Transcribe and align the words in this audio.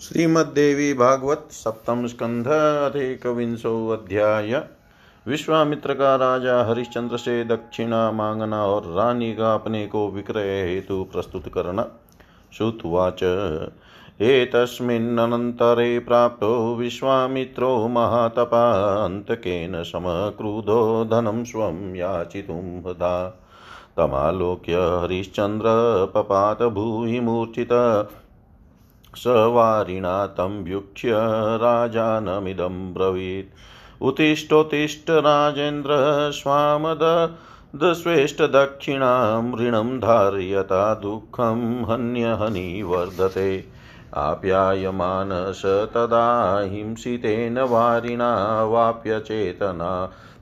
श्रीमद्देवी 0.00 0.94
भागवत 0.94 1.48
सप्तम 1.50 2.06
स्कंध, 2.06 2.46
अधिकविंशो 2.46 3.88
अध्याय। 3.88 4.64
विश्वामित्र 5.26 5.94
का 5.94 6.16
राजा 6.16 6.64
हरिश्चंद्र 6.64 7.16
से 7.16 7.44
दक्षिणा 7.44 8.10
मांगना 8.12 8.66
और 8.66 8.82
रानी 8.94 9.32
का 9.34 9.54
अपने 9.54 9.86
को 9.86 10.10
विक्रय 10.10 10.62
हेतु 10.62 11.02
प्रस्तुत 11.12 11.48
करना। 11.48 11.86
श्रुतवाच 12.52 13.22
एतस्मिन्नन्तरे 14.20 15.98
प्राप्तो 15.98 16.74
विश्वामित्रो 16.74 17.88
महातपान्तकेन 17.88 19.82
समक्रुधो 19.82 21.04
धनं 21.04 21.44
स्वं 21.44 21.94
याचितुं 21.94 22.78
हदा 22.78 23.28
तमालोक्य 23.96 24.74
हरिश्चन्द्र 24.74 25.66
पपात 26.14 26.62
भूहि 26.62 27.20
मूर्छित 27.20 27.68
सवारिणा 29.16 30.26
तं 30.26 30.62
व्युक्ष्य 30.64 31.12
राजानमिदं 31.62 32.76
ब्रवीत्। 32.94 34.02
उत्तिष्ठोत्तिष्ठ 34.02 35.10
राजेन्द्र 35.10 35.96
स्वामद 36.32 37.02
दस्वेष्टदक्षिणां 37.76 39.54
ऋणं 39.58 39.98
धार्यता 39.98 40.94
दुःखं 40.94 41.62
हन्यहनि 41.84 42.82
वर्धते 42.82 43.50
आप्यायमानस 44.14 45.62
तदा 45.94 46.28
हिंसितेन 46.64 47.58
वारिणा 47.58 48.30
वाप्यचेतना 48.64 49.90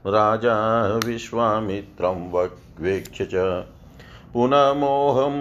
राजा 0.06 0.56
विश्वामित्रं 1.06 2.30
वक्वेक्ष्य 2.32 3.24
च। 3.24 3.34
पुनः 4.32 4.72
मोहं 4.72 5.36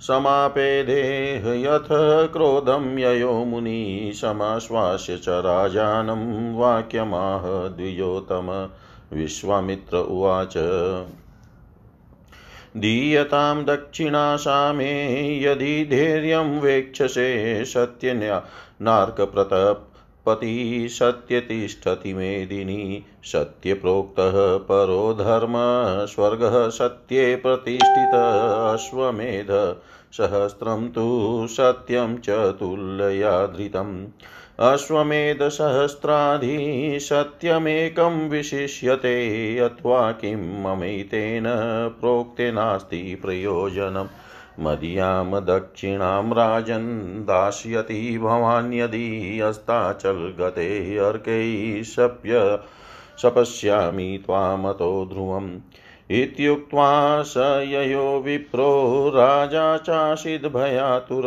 समापेदेह 0.00 1.42
यथ 1.46 1.88
क्रोधं 2.32 2.98
ययो 2.98 3.44
मुनि 3.44 4.12
समाश्वास्य 4.14 5.16
च 5.16 5.28
राजानं 5.28 6.54
वाक्यमाह 6.56 7.68
द्वियोतम 7.68 8.68
विश्वामित्र 9.12 9.96
उवाच। 9.96 10.54
दीयतां 12.76 13.64
दक्षिणासामे 13.64 14.92
यदि 15.40 15.84
धैर्यं 15.90 16.60
वेक्षसे 16.60 17.64
सत्यन्या 17.64 18.44
नार्कप्रतप् 18.82 19.87
पति 20.28 20.86
सत्यतिष्ठति 20.90 22.14
मेदिनी 22.14 23.04
सत्यप्रोक्तः 23.24 24.56
परो 24.56 25.14
धर्म, 25.14 25.52
स्वर्गः 26.06 26.68
सत्ये 26.68 27.36
प्रतिष्ठित 27.36 28.14
अश्वमेध 28.74 29.76
सहस्रं 30.12 30.88
तु 30.88 31.46
सत्यं 31.50 32.18
च 32.18 32.30
तुल्यया 32.30 33.46
धृतम् 33.46 34.06
अश्वमेधसहस्राधि 34.60 35.78
सत्यमेकं 37.00 38.28
विशिष्यते, 38.28 39.58
अथवा 39.58 40.12
किं 40.12 40.62
ममैतेन 40.62 41.44
प्रोक्ते 42.00 42.52
नास्ति 42.52 43.14
प्रयोजनम्। 43.14 44.06
मदीयां 44.58 45.40
दक्षिणां 45.40 46.32
राजन् 46.32 47.22
दास्यति 47.22 48.18
भवान् 48.18 48.74
यदि 48.74 49.40
अर्कैः 50.98 51.82
शप्य 51.82 52.58
शपश्यामि 53.22 54.22
त्वामतो 54.26 55.08
ध्रुवम्। 55.12 55.58
इत्युक्त्वा 56.10 57.22
स 57.22 57.64
ययो 57.68 58.20
विप्रो 58.20 59.12
राजा 59.14 59.76
चासीद्भयातुर 59.76 61.22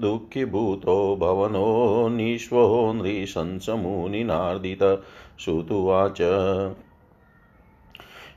दुःखीभूतो 0.00 1.18
भवनो 1.20 2.08
निष्वो 2.08 2.92
नृशंसमुनिनार्दित 2.92 5.02
श्रुतुवाच 5.40 6.18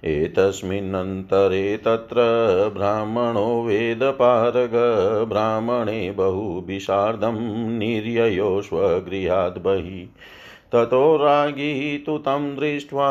एतस्मिन्नन्तरे 0.08 1.78
तत्र 1.78 2.16
ब्राह्मणो 2.78 3.63
वेदपारग, 3.63 4.72
ब्राह्मणे 5.29 6.12
बहुभिषार्दं 6.12 7.34
निर्ययो 7.78 8.62
स्वगृहाद् 8.62 9.63
बहिः। 9.63 10.07
ततो 10.72 11.17
रागी 11.17 11.97
तु 11.97 12.17
तं 12.17 12.56
दृष्ट्वा 12.56 13.07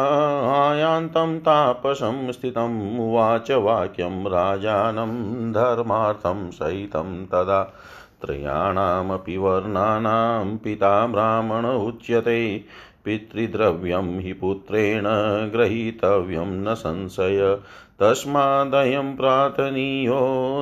आयान्तं 0.69 1.39
तापसं 1.39 2.33
स्थितम् 2.33 3.01
उवाच 3.01 3.51
वाक्यं 3.51 4.25
राजानं 4.25 5.53
धर्मार्थं 5.53 6.51
सहितं 6.51 7.27
तदा। 7.27 7.75
त्रयाणामपि 8.23 9.37
वर्णानां 9.37 10.57
पिता 10.57 11.07
ब्राह्मण 11.07 11.67
उच्यते 11.67 12.65
पितृद्रव्यं 13.07 14.21
हि 14.21 14.33
पुत्रेण 14.33 15.05
ग्रहीतव्यं 15.51 16.47
न 16.47 16.75
संशय। 16.75 17.59
तस्मादयं 18.01 19.17
प्रार्थनीयो 19.17 20.19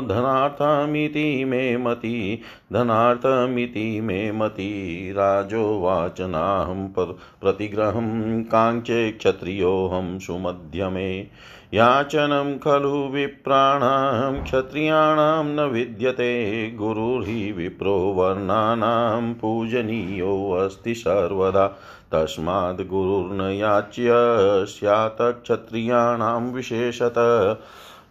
धनार्थमिति 0.08 1.44
मे 1.44 1.76
मति, 1.76 2.40
धनार्थमिति 2.72 4.00
मे 4.00 4.32
मति 4.32 5.08
राजोवाच 5.16 6.20
नाहं 6.20 6.88
प्रतिग्रहं 7.40 8.42
काङ्क्षे 8.44 9.12
क्षत्रियोऽहं 9.12 10.18
सुमध्यमे। 10.18 11.20
याचनं 11.74 12.58
खलु 12.58 13.08
विप्राणां, 13.08 14.42
क्षत्रियाणां 14.42 15.44
न 15.44 15.60
विद्यते। 15.60 16.70
गुरुर्हि 16.70 17.52
विप्रो 17.52 17.94
वर्णानां 17.94 19.34
पूजनीयोऽस्ति 19.34 20.94
सर्वदा। 20.94 21.78
तस्माद् 22.14 22.88
गुरुर्न 22.88 23.40
याच्य 23.40 24.06
स्यात् 24.66 25.42
क्षत्रियाणां 25.42 26.42
विशेषत। 26.42 27.14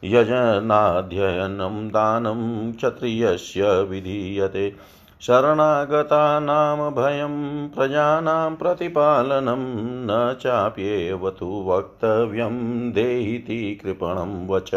यजनाध्ययनं 0.04 1.88
दानं 1.88 2.72
क्षत्रियस्य 2.72 3.82
विधीयते। 3.82 4.76
शरणागतानां 5.22 6.92
भयं, 6.92 7.68
प्रजानां 7.70 8.56
प्रतिपालनं 8.56 9.64
न 10.06 10.36
चाप्येव 10.42 11.30
तु 11.30 11.66
वक्तव्यं 11.68 12.92
देहीति 12.92 13.80
कृपणं 13.84 14.48
वच। 14.48 14.72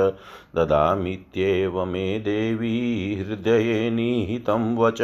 ददामीत्येव 0.56 1.84
मे 1.84 2.18
देवी 2.18 3.14
हृदये 3.14 3.90
निहितं 3.90 4.76
वच। 4.76 5.02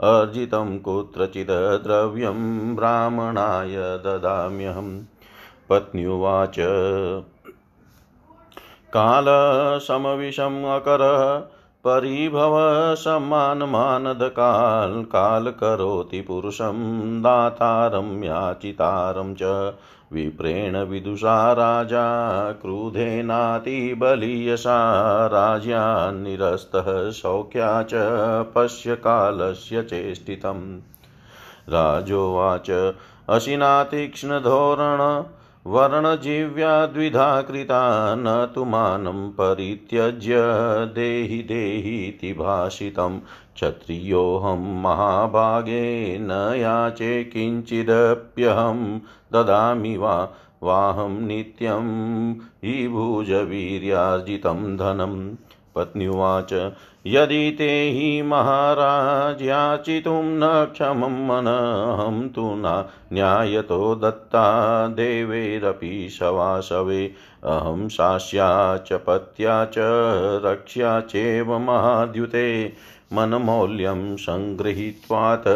अर्जितं 0.00 0.78
कुत्रचित् 0.78 1.82
द्रव्यं 1.82 2.76
ब्राह्मणाय 2.76 3.76
ददाम्यहं 3.76 5.04
पत्न्युवाच, 5.70 6.54
कालसमविषम् 8.92 10.64
अकरः 10.64 11.42
परिभव 11.84 12.54
सम्मानमानदकाल, 12.94 15.02
काल 15.02 15.50
करोति 15.50 16.20
पुरुषं 16.20 17.22
दातारं 17.22 18.22
याचितारं 18.22 19.34
च 19.34 19.42
विप्रेण 20.12 20.76
विदुषा 20.76 21.52
राजा 21.52 22.04
क्रुधेनातिबलीयसा 22.52 23.66
राज्यान्निरस्तः 25.26 27.10
सौख्या 27.10 27.82
च 27.82 27.90
पश्य 28.54 28.94
कालस्य 28.96 29.82
चेष्टितम्। 29.82 30.80
राजोवाच 31.68 32.94
अशिनातीक्ष्णधोरण 33.28 35.24
वर्णजीव्या 35.66 36.86
द्विधा 36.86 37.42
कृता 37.42 38.14
न 38.14 38.52
तु 38.54 38.64
मानं 38.64 39.30
परित्यज्य 39.30 40.34
देहि 40.94 41.42
देहीति 41.42 42.32
भाषितं। 42.32 43.20
क्षत्रियोऽहं 43.54 44.82
महाभागे 44.82 46.18
न 46.18 46.30
याचे 46.56 47.24
किञ्चिदप्यहं। 47.24 48.98
ददामि 49.32 49.96
वा, 49.96 50.30
वाहं 50.62 51.08
नित्यं 51.08 52.32
हि 52.34 52.88
भुजवीर्यार्जितं 52.88 54.76
धनम्। 54.76 55.34
पत्न्युवाच, 55.76 56.72
यदि 57.06 57.50
ते 57.50 57.90
हि 57.90 58.22
महाराज 58.22 59.42
याचितुं 59.42 60.22
न 60.22 60.64
क्षमं 60.72 61.26
मनहं 61.26 62.28
तु 62.28 62.42
न 62.42 62.88
न्यायतो 63.12 63.94
दत्ता 63.94 64.86
देवैरपि 64.88 66.08
शवाशवे। 66.08 67.06
अहं 67.44 67.88
शास्या 67.88 68.76
च, 68.76 68.92
पत्या 68.92 69.64
च, 69.64 69.74
रक्ष्या 70.44 71.00
चेव 71.00 71.58
महाद्युते। 71.58 72.72
मनमौल्यं 73.12 74.16
सङ्गृहीत्वात् 74.16 75.48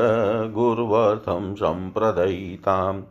गुर्वर्थं 0.52 1.54
सम्प्रदयिताम्। 1.54 3.02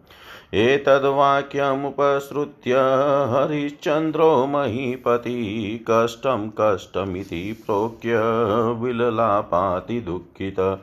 एतद्वाक्यमुपसृत्य 0.53 2.75
हरिश्चन्द्रो 3.33 4.47
महीपति 4.47 5.85
कष्टं 5.89 6.51
कष्टमिति 6.61 7.63
प्रोक्ष्य 7.65 8.17
विललापाति 8.81 10.01
दुःखित। 10.01 10.79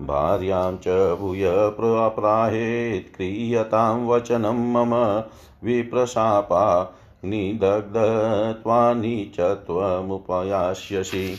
भार्यां 0.00 0.76
च 0.76 1.16
भूय 1.20 1.44
प्राहेत् 1.48 3.16
क्रियतां 3.16 4.06
वचनं 4.06 4.72
मम 4.72 5.22
विप्रशापा। 5.64 6.94
निदग्धत्वानि 7.24 9.32
च 9.34 9.40
त्वमुपयास्यसि। 9.40 11.36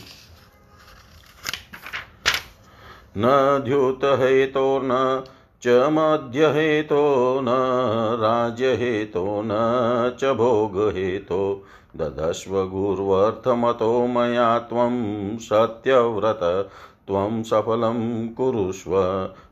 न 3.18 3.62
द्युतहेतोर्न 3.64 5.22
च 5.62 5.68
मध्यहेतो 5.68 7.40
न 7.40 7.46
राज्यहेतो 8.20 9.42
न, 9.44 9.48
च 10.20 10.24
भोगहेतो। 10.24 11.64
ददस्व 11.96 12.64
गुर्वर्थमतो 12.64 14.06
मया 14.06 14.58
त्वं 14.58 15.36
सत्यव्रत, 15.38 16.70
त्वं 17.06 17.42
सफलं 17.42 18.28
कुरुष्व। 18.28 18.92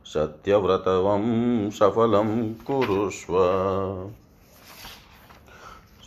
सत्यव्रतवं 0.05 1.23
सफलं 1.69 2.53
कुरुष्व। 2.53 3.33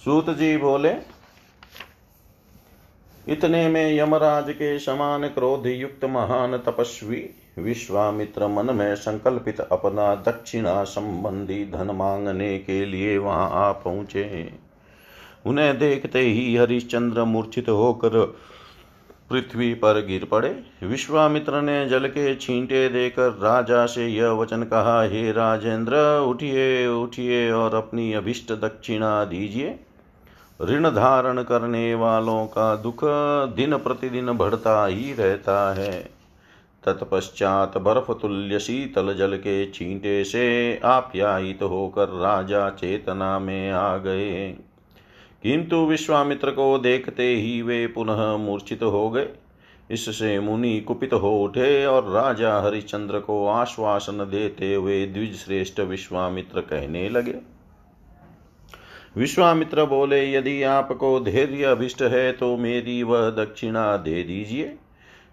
सूत 0.04 0.30
जी 0.30 0.56
बोले, 0.56 0.94
इतने 3.28 3.68
में 3.68 3.98
यमराज 3.98 4.50
के 4.50 4.78
समान 4.78 5.28
क्रोध 5.28 5.66
युक्त 5.66 6.04
महान 6.04 6.56
तपस्वी 6.56 7.30
विश्वामित्र 7.60 8.46
मन 8.46 8.74
में 8.74 8.94
संकल्पित 8.96 9.60
अपना 9.60 10.14
दक्षिणा 10.14 10.82
संबंधी 10.84 11.64
धन 11.64 11.90
मांगने 11.90 12.58
के 12.58 12.84
लिए 12.86 13.18
वहाँ 13.18 13.50
आ 13.52 13.72
पहुँचे। 13.72 14.52
उन्हें 15.46 15.78
देखते 15.78 16.20
ही 16.20 16.56
हरिश्चंद्र 16.56 17.24
मूर्छित 17.24 17.68
होकर 17.68 18.36
पृथ्वी 19.30 19.74
पर 19.74 20.04
गिर 20.06 20.24
पड़े। 20.24 20.48
विश्वामित्र 20.82 21.60
ने 21.62 21.88
जल 21.88 22.06
के 22.06 22.34
छींटे 22.34 22.88
देकर 22.88 23.28
राजा 23.30 23.86
से 23.86 24.06
यह 24.06 24.28
वचन 24.28 24.62
कहा, 24.62 25.02
हे 25.02 25.32
राजेंद्र, 25.32 26.20
उठिए 26.28 26.86
उठिए 26.86 27.50
और 27.52 27.74
अपनी 27.74 28.12
अभिष्ट 28.12 28.52
दक्षिणा 28.52 29.24
दीजिए। 29.24 29.78
ऋण 30.62 30.88
धारण 30.90 31.42
करने 31.42 31.94
वालों 31.94 32.46
का 32.46 32.76
दुख 32.76 33.04
दिन 33.56 33.76
प्रतिदिन 33.76 34.32
बढ़ता 34.32 34.86
ही 34.86 35.12
रहता 35.12 35.74
है। 35.74 36.19
तत्पश्चात 36.84 37.78
बर्फ़ 37.78 38.12
तुल्य 38.12 38.58
शीतल 38.58 39.14
जल 39.14 39.36
के 39.36 39.70
छींटे 39.70 40.24
से 40.24 40.80
आप्यायित 40.84 41.62
होकर 41.62 42.08
राजा 42.08 42.70
चेतना 42.70 43.38
में 43.38 43.70
आ 43.70 43.96
गए। 43.96 44.50
किंतु 45.42 45.76
विश्वामित्र 45.76 46.50
को 46.50 46.78
देखते 46.78 47.34
ही 47.34 47.62
वे 47.62 47.86
पुनः 47.86 48.36
मूर्छित 48.36 48.82
हो 48.82 49.10
गए। 49.10 49.28
इससे 49.90 50.40
मुनि 50.40 50.80
कुपित 50.80 51.12
हो 51.12 51.44
उठे 51.44 51.86
और 51.86 52.10
राजा 52.10 52.60
हरिश्चंद्र 52.60 53.20
को 53.20 53.46
आश्वासन 53.46 54.18
देते 54.30 54.74
हुए 54.74 55.06
द्विज 55.06 55.36
श्रेष्ठ 55.36 55.80
विश्वामित्र 55.80 56.60
कहने 56.60 57.08
लगे। 57.08 57.34
विश्वामित्र 59.16 59.84
बोले, 59.84 60.32
यदि 60.32 60.62
आपको 60.62 61.20
धैर्य 61.20 61.64
अभिष्ट 61.64 62.02
है 62.02 62.32
तो 62.32 62.56
मेरी 62.56 63.02
वह 63.02 63.30
दक्षिणा 63.30 63.96
दे 63.96 64.22
दीजिए। 64.22 64.76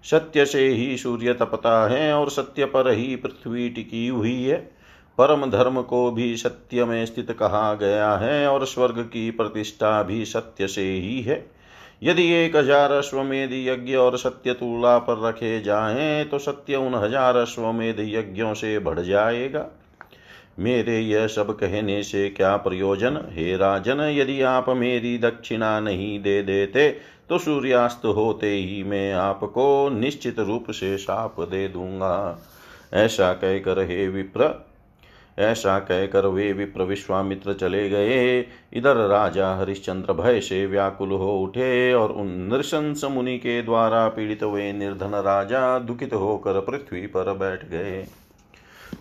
सत्य 0.03 0.45
से 0.45 0.67
ही 0.67 0.97
सूर्य 0.97 1.33
तपता 1.33 1.87
है 1.87 2.13
और 2.13 2.29
सत्य 2.29 2.65
पर 2.65 2.91
ही 2.91 3.15
पृथ्वी 3.15 3.69
टिकी 3.69 4.07
हुई 4.07 4.43
है। 4.43 4.57
परम 5.17 5.49
धर्म 5.49 5.81
को 5.81 6.09
भी 6.11 6.35
सत्य 6.37 6.85
में 6.85 7.05
स्थित 7.05 7.31
कहा 7.31 7.73
गया 7.73 8.11
है 8.13 8.47
और 8.47 8.65
स्वर्ग 8.65 8.99
की 9.03 9.29
प्रतिष्ठा 9.31 10.01
भी 10.03 10.23
सत्य 10.25 10.67
से 10.67 10.83
ही 10.83 11.21
है। 11.21 11.45
यदि 12.03 12.27
एक 12.35 12.55
हज़ार 12.55 12.91
अश्वमेध 12.91 13.53
यज्ञ 13.53 13.95
और 13.95 14.17
सत्य 14.17 14.53
तुला 14.53 14.97
पर 14.99 15.27
रखे 15.27 15.59
जाएँ 15.61 16.25
तो 16.25 16.39
सत्य 16.39 16.75
उन 16.75 16.95
हज़ार 16.95 17.37
अश्वमेध 17.37 17.99
यज्ञों 17.99 18.53
से 18.53 18.77
बढ़ 18.79 18.99
जाएगा। 18.99 19.65
मेरे 20.59 20.99
यह 20.99 21.27
सब 21.27 21.51
कहने 21.51 22.01
से 22.03 22.27
क्या 22.29 22.55
प्रयोजन? 22.57 23.17
हे 23.31 23.55
राजन, 23.57 24.01
यदि 24.11 24.41
आप 24.43 24.69
मेरी 24.69 25.17
दक्षिणा 25.17 25.79
नहीं 25.79 26.19
दे 26.19 26.41
देते 26.43 26.89
तो 27.29 27.37
सूर्यास्त 27.37 28.05
होते 28.05 28.49
ही 28.49 28.83
मैं 28.83 29.11
आपको 29.13 29.89
निश्चित 29.89 30.39
रूप 30.39 30.71
से 30.71 30.97
साप 30.97 31.39
दे 31.41 31.67
दूँगा। 31.67 32.39
ऐसा 32.93 33.31
कहकर 33.33 33.79
हे 33.79 34.07
विप्र, 34.07 34.49
ऐसा 35.39 35.77
कहकर 35.79 36.25
वे 36.25 36.51
विप्र 36.53 36.83
विश्वामित्र 36.83 37.53
चले 37.53 37.89
गए। 37.89 38.39
इधर 38.73 38.95
राजा 39.07 39.53
हरिश्चंद्र 39.55 40.13
भय 40.13 40.39
से 40.39 40.65
व्याकुल 40.65 41.09
हो 41.09 41.37
उठे 41.39 41.93
और 41.93 42.11
उन 42.11 42.27
नृशंस 42.53 43.03
मुनि 43.03 43.37
के 43.37 43.61
द्वारा 43.61 44.07
पीड़ित 44.07 44.43
हुए 44.43 44.71
निर्धन 44.73 45.15
राजा 45.15 45.79
दुखित 45.79 46.13
होकर 46.13 46.59
पृथ्वी 46.61 47.05
पर 47.07 47.33
बैठ 47.33 47.69
गए। 47.69 48.03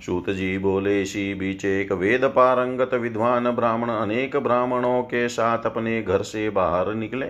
सूत 0.06 0.31
जी 0.31 0.56
बोले 0.58 1.00
इसी 1.02 1.32
बीच 1.34 1.64
एक 1.64 1.93
वेद 1.93 2.25
पारंगत 2.25 2.94
विद्वान 2.94 3.50
ब्राह्मण 3.50 3.88
अनेक 3.88 4.37
ब्राह्मणों 4.37 5.02
के 5.02 5.28
साथ 5.28 5.67
अपने 5.67 6.00
घर 6.02 6.23
से 6.23 6.49
बाहर 6.50 6.94
निकले। 6.94 7.26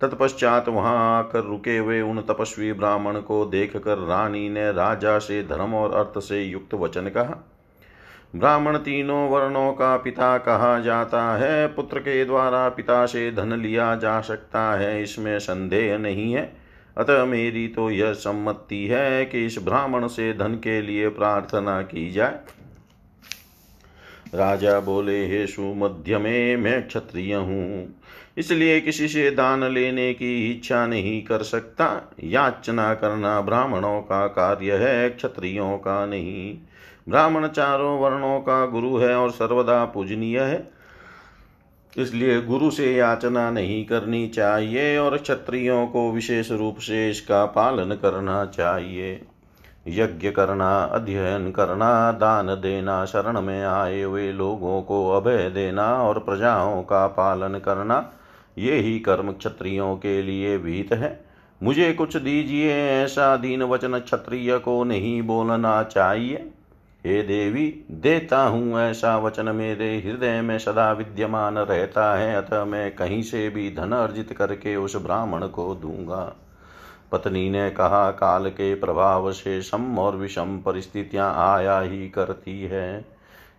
तत्पश्चात 0.00 0.68
वहाँ 0.68 1.18
आकर 1.18 1.40
रुके 1.40 1.76
हुए 1.78 2.00
उन 2.00 2.20
तपस्वी 2.20 2.72
ब्राह्मण 2.72 3.20
को 3.20 3.44
देखकर 3.44 3.98
रानी 3.98 4.48
ने 4.48 4.70
राजा 4.72 5.18
से 5.18 5.42
धर्म 5.42 5.74
और 5.74 5.94
अर्थ 5.94 6.18
से 6.22 6.42
युक्त 6.42 6.74
वचन 6.74 7.08
कहा, 7.08 7.36
ब्राह्मण 8.36 8.76
तीनों 8.76 9.28
वर्णों 9.28 9.72
का 9.72 9.96
पिता 9.96 10.36
कहा 10.38 10.78
जाता 10.80 11.22
है? 11.36 11.66
पुत्र 11.66 11.98
के 11.98 12.24
द्वारा 12.24 12.68
पिता 12.68 13.04
से 13.06 13.30
धन 13.32 13.52
लिया 13.52 13.94
जा 13.96 14.20
सकता 14.20 14.70
है? 14.78 15.02
इसमें 15.02 15.38
संदेह 15.38 15.96
नहीं 15.98 16.32
है। 16.32 16.52
अतः 16.96 17.24
मेरी 17.24 17.66
तो 17.68 17.90
यह 17.90 18.12
सम्मति 18.12 18.86
है 18.86 19.24
कि 19.24 19.44
इस 19.46 19.58
ब्राह्मण 19.64 20.06
से 20.06 20.32
धन 20.32 20.54
के 20.54 20.80
लिए 20.82 21.08
प्रार्थना 21.08 21.80
की 21.82 22.10
जाए। 22.10 22.38
राजा 24.34 24.78
बोले, 24.80 25.26
हे 25.26 25.46
सुमध्य 25.46 26.18
में 26.18 26.56
मैं 26.56 26.86
क्षत्रिय 26.86 27.34
हूँ। 27.34 27.88
इसलिए 28.38 28.80
किसी 28.80 29.08
से 29.08 29.30
दान 29.30 29.64
लेने 29.64 30.14
की 30.14 30.50
इच्छा 30.50 30.86
नहीं 30.86 31.22
कर 31.22 31.42
सकता। 31.42 32.10
याचना 32.24 32.94
करना 32.94 33.40
ब्राह्मणों 33.40 34.00
का 34.00 34.26
कार्य 34.26 34.72
है, 34.72 35.10
क्षत्रियों 35.10 35.78
का 35.78 36.06
नहीं। 36.06 36.58
ब्राह्मण 37.08 37.48
चारों 37.48 37.98
वर्णों 37.98 38.40
का 38.40 38.66
गुरु 38.66 38.96
है 38.96 39.14
और 39.16 39.30
सर्वदा 39.30 39.84
पूजनीय 39.84 40.40
है। 40.40 40.70
इसलिए 41.96 42.42
गुरु 42.42 42.70
से 42.70 42.94
याचना 42.94 43.50
नहीं 43.50 43.84
करनी 43.84 44.28
चाहिए 44.28 44.98
और 44.98 45.16
क्षत्रियों 45.16 45.86
को 45.86 46.12
विशेष 46.12 46.50
रूप 46.50 46.78
से 46.78 47.10
इसका 47.10 47.44
पालन 47.44 47.94
करना 47.94 48.44
चाहिए। 48.44 49.26
यज्ञ 49.88 50.30
करना, 50.30 50.82
अध्ययन 50.82 51.50
करना, 51.50 52.12
दान 52.12 52.46
देना, 52.46 53.04
शरण 53.04 53.40
में 53.40 53.64
आए 53.64 54.02
हुए 54.02 54.32
लोगों 54.32 54.82
को 54.82 55.10
अभय 55.10 55.50
देना 55.50 56.02
और 56.02 56.18
प्रजाओं 56.18 56.82
का 56.82 57.06
पालन 57.06 57.58
करना 57.58 58.12
ये 58.58 58.78
ही 58.78 58.98
कर्म 58.98 59.32
क्षत्रियों 59.32 59.96
के 59.96 60.22
लिए 60.22 60.56
विहित 60.56 60.92
है। 60.92 61.24
मुझे 61.62 61.92
कुछ 61.92 62.16
दीजिए 62.16 62.72
ऐसा 62.78 63.36
दीन 63.36 63.62
वचन 63.62 63.98
क्षत्रिय 63.98 64.58
को 64.58 64.84
नहीं 64.84 65.22
बोलना 65.22 65.82
चाहिए। 65.82 66.50
हे 67.06 67.22
देवी, 67.22 67.84
देता 67.90 68.42
हूँ 68.42 68.80
ऐसा 68.80 69.18
वचन 69.18 69.48
मेरे 69.48 69.98
हृदय 69.98 70.40
में 70.40 70.58
सदा 70.58 70.92
विद्यमान 70.92 71.58
रहता 71.58 72.16
है, 72.16 72.34
अतः 72.36 72.64
मैं 72.64 72.94
कहीं 72.94 73.22
से 73.22 73.48
भी 73.48 73.70
धन 73.70 73.92
अर्जित 73.92 74.32
करके 74.32 74.76
उस 74.76 74.96
ब्राह्मण 74.96 75.46
को 75.46 75.74
दूँगा। 75.74 76.36
पत्नी 77.12 77.50
ने 77.50 77.70
कहा, 77.70 78.10
काल 78.10 78.48
के 78.50 78.74
प्रभाव 78.74 79.32
से 79.32 79.62
सम 79.62 79.98
और 79.98 80.16
विषम 80.16 80.58
परिस्थितियाँ 80.58 81.54
आया 81.54 81.80
ही 81.80 82.08
करती 82.08 82.62
है। 82.62 83.15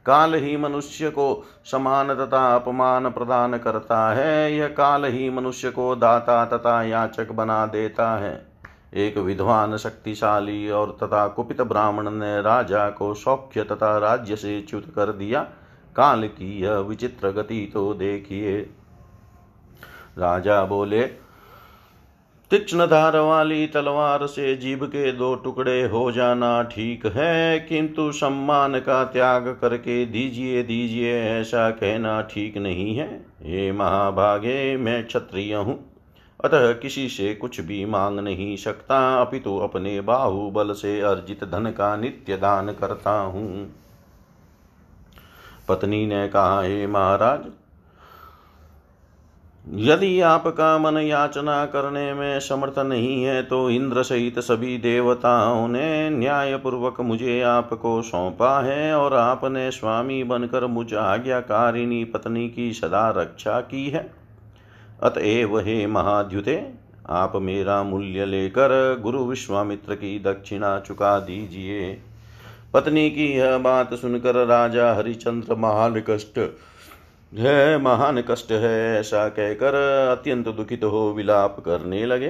काल 0.08 0.36
ही 0.36 0.58
मनुष्य 0.58 1.10
को 1.10 1.46
समान 1.72 2.14
तथा 2.16 2.56
अपमान 2.56 3.10
प्रदान 3.10 3.58
करता 3.58 4.14
है। 4.14 4.54
यह 4.54 4.68
काल 4.68 5.06
ही 5.06 5.30
मनुष्य 5.30 5.70
को 5.70 5.96
दाता 5.96 6.46
तथा 6.46 6.84
याचक 6.84 7.32
बना 7.32 7.66
देता 7.66 8.10
है। 8.18 8.48
एक 8.94 9.18
विद्वान 9.18 9.78
शक्तिशाली 9.78 10.70
और 10.70 10.98
तथा 11.04 11.28
कुपित 11.28 11.62
ब्राह्मण 11.62 12.10
ने 12.10 12.42
राजा 12.42 12.90
को 12.90 13.14
सौख्य 13.14 13.64
तथा 13.64 13.98
राज्य 13.98 14.36
से 14.36 14.62
च्युत 14.62 14.86
कर 14.96 15.12
दिया। 15.12 15.42
काल 15.96 16.28
की 16.28 16.62
यह 16.62 16.72
विचित्र 16.72 17.32
गति 17.32 17.72
तो 17.74 17.94
देखिए। 17.94 18.58
राजा 20.18 20.64
बोले 20.66 21.02
तीक्ष्ण 22.52 22.86
धार 22.88 23.16
वाली 23.18 23.66
तलवार 23.68 24.26
से 24.28 24.56
जीभ 24.56 24.84
के 24.84 25.12
दो 25.12 25.34
टुकड़े 25.36 25.82
हो 25.84 26.12
जाना 26.12 26.62
ठीक 26.66 27.06
है, 27.06 27.60
किंतु 27.60 28.12
सम्मान 28.12 28.80
का 28.80 29.04
त्याग 29.06 29.48
करके 29.62 30.06
दीजिए 30.06 30.62
दीजिए, 30.64 31.14
ऐसा 31.32 31.70
कहना 31.72 32.22
ठीक 32.24 32.58
नहीं 32.58 32.96
है। 32.96 33.08
हे 33.42 33.72
महाभागे, 33.72 34.78
मैं 34.78 35.06
क्षत्रिय 35.08 35.54
हूँ, 35.56 35.78
अतः 36.40 36.72
किसी 36.74 37.08
से 37.10 37.34
कुछ 37.36 37.60
भी 37.62 37.84
मांग 37.86 38.20
नहीं 38.20 38.56
सकता, 38.58 39.22
अपितु 39.22 39.58
अपने 39.60 40.00
बाहुबल 40.02 40.74
से 40.74 41.00
अर्जित 41.02 41.44
धन 41.44 41.72
का 41.72 41.96
नित्य 41.98 42.38
दान 42.38 42.72
करता 42.72 43.20
हूँ। 43.20 43.70
पत्नी 45.70 46.06
ने 46.08 46.28
कहा, 46.28 46.62
हे 46.62 46.88
महाराज 46.88 47.52
यदि 49.74 50.22
आपका 50.22 50.78
मन 50.78 50.98
याचना 50.98 51.66
करने 51.66 52.14
में 52.14 52.40
समर्थ 52.40 52.80
नहीं 52.80 53.24
है 53.24 53.44
तो 53.44 53.70
इंद्र 53.70 54.04
सहित 54.04 54.40
सभी 54.40 54.78
देवताओं 54.78 55.68
ने 55.68 56.10
न्याय 56.10 56.58
पूर्वक 56.58 57.02
मुझे 57.02 57.42
आपको 57.42 58.02
सौंपा 58.02 58.62
है 58.62 58.96
और 58.96 59.14
आपने 59.14 59.72
स्वामी 59.72 60.24
बनकर 60.24 60.66
मुझ 60.66 60.94
आज्ञाकारिणी 60.94 62.04
पत्नी 62.04 62.50
की 62.50 62.74
सदा 62.74 63.10
रक्षा 63.10 63.60
की 63.60 63.90
है। 63.90 64.12
अतएव 65.04 65.60
हे 65.60 65.88
महाद्युते, 65.88 66.72
आप 67.10 67.34
मेरा 67.36 67.84
मूल्य 67.84 68.26
लेकर 68.26 69.00
गुरु 69.02 69.26
विश्वामित्र 69.26 69.96
की 69.96 70.20
दक्षिणा 70.20 70.80
चुका 70.80 71.20
दीजिए। 71.20 71.98
पत्नी 72.74 73.10
की 73.10 73.38
यह 73.38 73.58
बात 73.58 73.94
सुनकर 73.94 74.46
राजा 74.46 74.94
हरिचंद्र 74.94 75.56
महान 75.56 76.04
कष्ट 76.10 76.40
है, 77.36 77.78
महान 77.78 78.22
कष्ट 78.22 78.52
है, 78.52 79.00
ऐसा 79.00 79.28
कहकर 79.30 79.76
अत्यंत 80.12 80.48
दुखित 80.48 80.84
हो 80.84 81.14
विलाप 81.14 81.60
करने 81.60 82.06
लगे। 82.06 82.30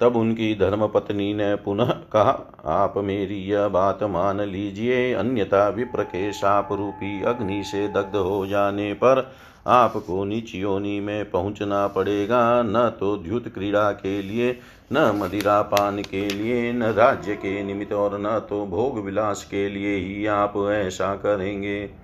तब 0.00 0.16
उनकी 0.16 0.54
धर्म 0.54 0.86
पत्नी 0.86 1.34
ने 1.34 1.54
पुनः 1.54 1.90
कहा, 2.12 2.52
आप 2.64 2.94
मेरी 2.96 3.38
यह 3.42 3.68
बात 3.68 4.02
मान 4.02 4.40
लीजिए, 4.40 5.14
अन्यथा 5.14 5.68
विप्र 5.68 6.02
के 6.02 6.32
साप 6.32 6.72
रूपी 6.72 7.22
अग्नि 7.22 7.62
से 7.64 7.88
दग्ध 7.88 8.16
हो 8.16 8.46
जाने 8.46 8.92
पर 8.92 9.32
आपको 9.66 10.24
नीच 10.24 10.54
योनि 10.54 11.00
में 11.00 11.30
पहुँचना 11.30 11.86
पड़ेगा, 11.86 12.62
न 12.62 12.92
तो 13.00 13.16
द्युत 13.16 13.48
क्रीड़ा 13.48 13.90
के 13.92 14.22
लिए, 14.22 14.58
न 14.92 15.20
मदिरा 15.22 15.62
पान 15.62 16.02
के 16.02 16.28
लिए, 16.28 16.72
न 16.72 16.82
राज्य 16.82 17.34
के 17.34 17.62
निमित्त 17.62 17.92
और 17.92 18.18
न 18.20 18.38
तो 18.50 18.66
भोग 18.66 19.04
विलास 19.04 19.44
के 19.44 19.68
लिए 19.68 19.96
ही 19.96 20.26
आप 20.26 20.52
ऐसा 20.72 21.14
करेंगे। 21.14 22.03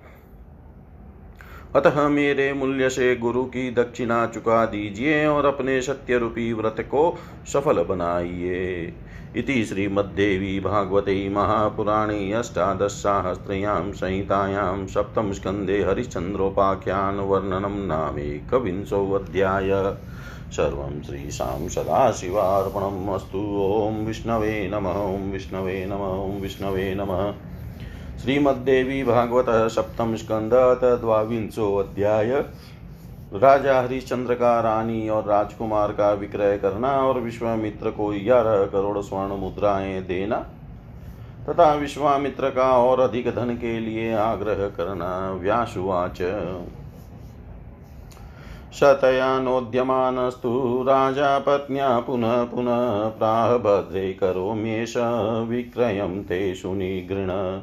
अतः 1.75 2.07
मेरे 2.09 2.53
मूल्य 2.53 2.89
से 2.89 3.15
गुरु 3.15 3.43
की 3.43 3.71
दक्षिणा 3.71 4.25
चुका 4.25 4.65
दीजिए 4.65 5.25
और 5.25 5.45
अपने 5.45 5.81
सत्य 5.81 6.17
रूपी 6.17 6.53
व्रत 6.53 6.75
को 6.79 7.17
सफल 7.53 7.83
बनाइए। 7.83 8.93
इति 9.35 9.65
श्रीमद्देवी 9.65 10.59
भागवते 10.59 11.29
महापुराणे 11.29 12.31
अष्टादशसाहस्रयां 12.33 13.91
संहितायां 13.91 14.87
सप्तमस्कन्धे 14.87 15.83
हरिश्चन्द्रोपाख्यान् 15.83 17.19
वर्णनं 17.19 17.87
नामेकविंशोऽध्याय 17.87 19.69
सर्वं 20.51 21.01
श्रीशां 21.01 21.67
सदाशिवार्पणम् 21.69 23.09
अस्तु। 23.09 23.39
ॐ 23.63 24.05
विष्णवे 24.05 24.69
नमः, 24.73 24.99
ॐ 24.99 25.31
विष्णवे 25.31 25.85
नमः, 25.85 26.35
ॐ 26.35 26.41
विष्णवे 26.41 26.95
नमः। 26.95 27.50
श्रीमद्देवी 28.21 29.03
भागवत 29.03 29.45
सप्तम 29.49 30.15
स्कंद 30.15 30.51
द्वांशो 31.01 31.75
अध्याय। 31.77 32.29
राजा 33.33 33.79
हरिश्चंद्र 33.81 34.33
का 34.33 34.59
रानी 34.59 35.09
और 35.09 35.23
राजकुमार 35.25 35.91
का 35.91 36.11
विक्रय 36.13 36.57
करना 36.57 36.91
और 36.97 37.19
विश्वामित्र 37.19 37.91
को 37.91 38.07
ग्यारह 38.07 38.65
करोड़ 38.65 38.97
स्वर्ण 38.97 39.37
मुद्राएँ 39.37 40.01
देना 40.01 40.35
तथा 41.49 41.73
विश्वामित्र 41.73 42.49
का 42.49 42.69
और 42.77 42.99
अधिक 42.99 43.29
धन 43.29 43.55
के 43.55 43.79
लिए 43.79 44.13
आग्रह 44.13 44.67
करना। 44.67 45.31
व्यासुवाच। 45.31 46.21
शतयानोद्यमानस्तु 48.73 50.53
राजा 50.87 51.39
पत्न्या 51.39 51.99
पुनः 51.99 52.43
पुनः 52.43 53.07
प्राह 53.09 53.57
भद्रे 53.57 54.13
करोम्येष, 54.13 54.93
विक्रयं 55.49 56.23
ते 56.23 56.55
सुनिगृण 56.55 57.59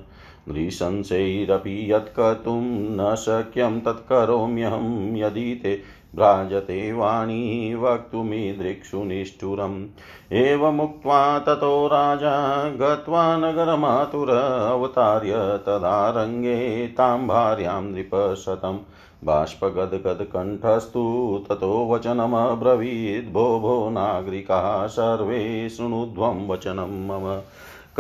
नृशंसैरपि 0.49 1.93
यत्कर्तुं 1.93 2.61
न 2.97 3.15
शक्यं 3.15 3.81
तत्करोम्यहं 3.81 5.17
यदि 5.17 5.55
ते 5.55 5.83
भ्राजते 6.15 6.93
वाणी 6.93 7.75
वक्तुमीदृक्षु 7.75 9.05
निष्ठुरम्। 9.05 9.87
एवमुक्त्वा 10.33 11.39
ततो 11.39 11.87
राजा 11.87 12.69
गत्वा 12.69 13.37
नगरमातुर 13.37 14.31
अवतार्य 14.31 15.33
तदारङ्गे 15.37 16.87
तां 16.87 17.27
भार्यां 17.27 17.83
नृपशतं। 17.83 18.79
बाष्पगद्गदकण्ठस्तु 19.25 21.05
ततो 21.49 21.93
वचनमब्रवीद्। 21.93 23.33
भो 23.33 23.61
भो 23.61 23.91
नागरिकाः 23.91 24.87
सर्वे 24.87 25.69
शृणुध्वं 25.69 26.49
वचनं 26.49 27.07
मम। 27.07 27.41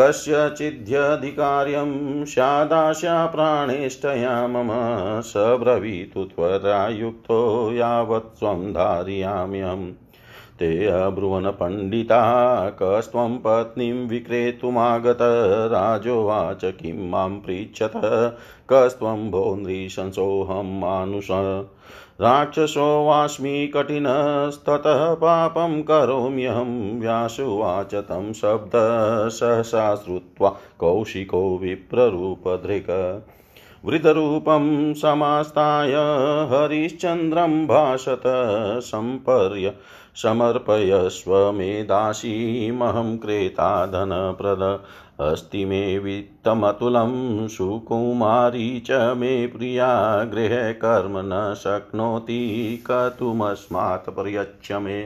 कस्यचिद्यधिकार्यं 0.00 2.25
स्यादाशा 2.25 3.26
प्राणेष्टया 3.26 4.47
मम 4.47 4.69
स 5.21 5.33
ब्रवीतु 5.37 6.25
त्वरायुक्तो 6.25 7.73
यावत् 7.73 8.38
त्वं 8.38 8.73
धारयाम्यहम्। 8.73 10.08
ते 10.59 10.87
अब्रुवन् 10.87 11.47
पण्डिता 11.47 12.23
कस्त्वं 12.71 13.38
पत्नीं 13.38 14.09
विक्रेतुमागत, 14.09 15.19
राजोवाच 15.73 16.61
किं 16.65 17.11
माँ 17.11 17.29
पृच्छत 17.29 17.93
कस्त्वं 18.73 19.31
भो 19.31 19.55
नृशंसोऽहं 19.55 20.81
मानुष। 20.81 21.27
राक्षसो 22.21 23.07
वास्मि 23.07 23.73
कठिनस्ततः 23.77 25.15
पापं 25.15 25.83
करोम्यहं, 25.83 27.00
व्यासुवाच 27.00 27.95
तं 27.95 28.33
शब्द 28.33 28.73
सहसा 29.29 29.95
श्रुत्वा 29.95 30.57
कौशिको 30.79 31.59
विप्ररूपधृक्। 31.59 33.27
वृतरूपं 33.85 34.95
समास्ताय, 34.95 35.93
हरिश्चन्द्रं 36.53 37.67
भाषत 37.67 38.23
सम्पर्य 38.83 39.73
समर्पयस्व 40.22 41.52
मे 41.52 41.82
दासीमहं 41.82 43.16
प्रद 44.34 44.62
अस्ति 45.20 45.64
मे 45.64 45.98
वित्तमतुलं 45.98 47.12
सुकुमारी 47.48 48.80
च 48.80 48.90
मे 48.90 49.46
प्रिया 49.46 50.25
गृहकर्म 50.25 51.18
न 51.18 51.54
शक्नोति 51.58 52.40
कतुमस्मात् 52.87 54.10
प्रयच्छ 54.10 54.72
मे। 54.72 55.02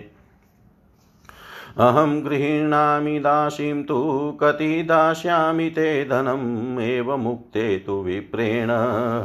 अहं 1.79 2.25
गृह्णामि 2.25 3.19
दासीं 3.19 3.85
तु 3.85 4.39
कति 4.41 4.83
दास्यामि 4.83 5.71
ते 5.71 6.05
धनम् 6.05 6.81
एवमुक्ते 6.81 7.79
तु 7.79 7.93
विप्रेण 7.93 8.71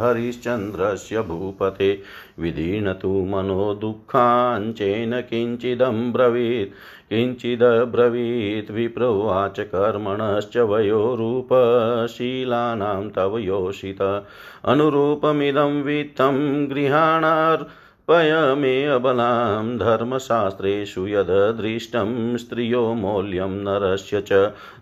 हरिश्चन्द्रस्य 0.02 1.22
भूपते। 1.22 2.02
विदीर्ण 2.40 2.94
तु 2.94 3.10
मनो 3.10 3.74
दुःखाञ्चेन 3.74 5.22
किञ्चिदं 5.22 6.12
ब्रवीत् 6.12 6.74
किञ्चिदब्रवीत् 7.10 8.72
विप्रोवाच 8.72 9.60
कर्मणश्च 9.60 10.58
वयोरूपशीलानां 10.58 13.10
तव 13.10 13.38
योषित। 13.38 14.26
अनुरूपमिदं 14.66 15.84
वित्तं 15.84 16.70
गृहाणार् 16.70 17.64
पय 18.10 18.34
मे 18.58 18.70
अबलां 18.88 19.78
धर्मशास्त्रेषु 19.78 21.02
यददृष्टं 21.08 22.12
स्त्रियो 22.38 22.82
मौल्यं 23.00 23.56
नरस्य 23.64 24.22
च 24.28 24.34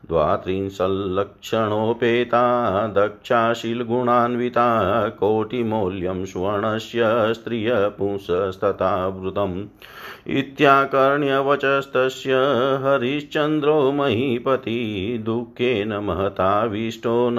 द्वात्रिंशल्लक्षणोपेता 0.10 2.41
दक्षाशीलगुणान्विता 2.98 4.65
कोटिमौल्यं 5.22 6.20
सुवर्णस्य 6.34 7.08
स्त्रियपुंसस्तथा 7.34 8.91
वृतम् 9.15 9.55
इत्याकर्ण्यवचस्तस्य 10.38 12.36
हरिश्चन्द्रो 12.84 13.75
महीपति 13.91 14.77
दुःखेन 15.25 15.94
महताविष्टो 16.05 17.15
न 17.34 17.38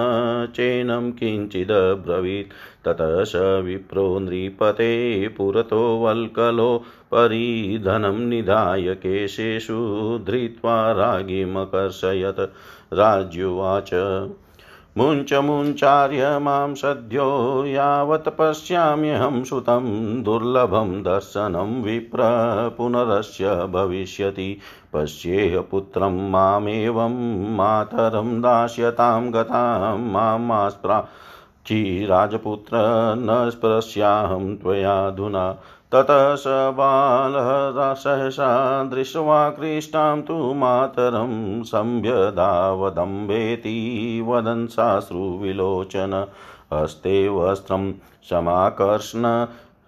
चेनं 0.57 1.11
किञ्चिदब्रवीत् 1.21 2.52
ततः 2.87 3.25
स 3.25 3.33
विप्रो 3.37 4.19
नृपते 4.19 5.28
पुरतो 5.28 5.99
वल्कलो 5.99 6.83
परिधनं 7.07 8.28
निधाय 8.28 8.95
केशेषु 8.95 9.75
धृत्वा 10.26 10.93
रागिमकर्षयत्। 10.93 12.40
राज्युवाच, 12.93 13.90
मुञ्च 14.99 15.35
मुञ्चार्य 15.35 16.38
माँ 16.38 16.75
सद्यो 16.75 17.64
यावत् 17.66 18.28
पश्याम्यहं 18.28 19.45
सुतं 19.45 20.23
दुर्लभं 20.23 21.02
दर्शनं 21.02 21.83
विप्र 21.83 22.19
पुनरस्य 22.78 23.66
भविष्यति। 23.66 24.59
पश्येह 24.93 25.61
पुत्रं 25.61 26.31
मामेवं 26.31 27.14
मातरं 27.57 28.40
दास्यतां 28.40 29.33
गतां 29.33 29.99
मामास्प्रा 29.99 31.09
चिराजपुत्र 31.66 32.76
न 33.18 33.50
स्पृश्याहं 33.50 34.56
त्वयाधुना 34.56 35.56
ततः 35.92 36.35
स 36.35 36.44
बालः 36.49 37.94
सहसा 37.94 38.85
दृष्ट्वा 38.85 39.50
कृष्टां 39.50 40.23
तु 40.23 40.54
मातरं 40.54 41.62
संव्यदावदम्बेति 41.62 44.25
वदन् 44.28 44.66
साश्रुविलोचन 44.66 46.26
हस्ते 46.73 47.28
वस्त्रं 47.28 47.92
समाकर्ष्ण 48.30 49.46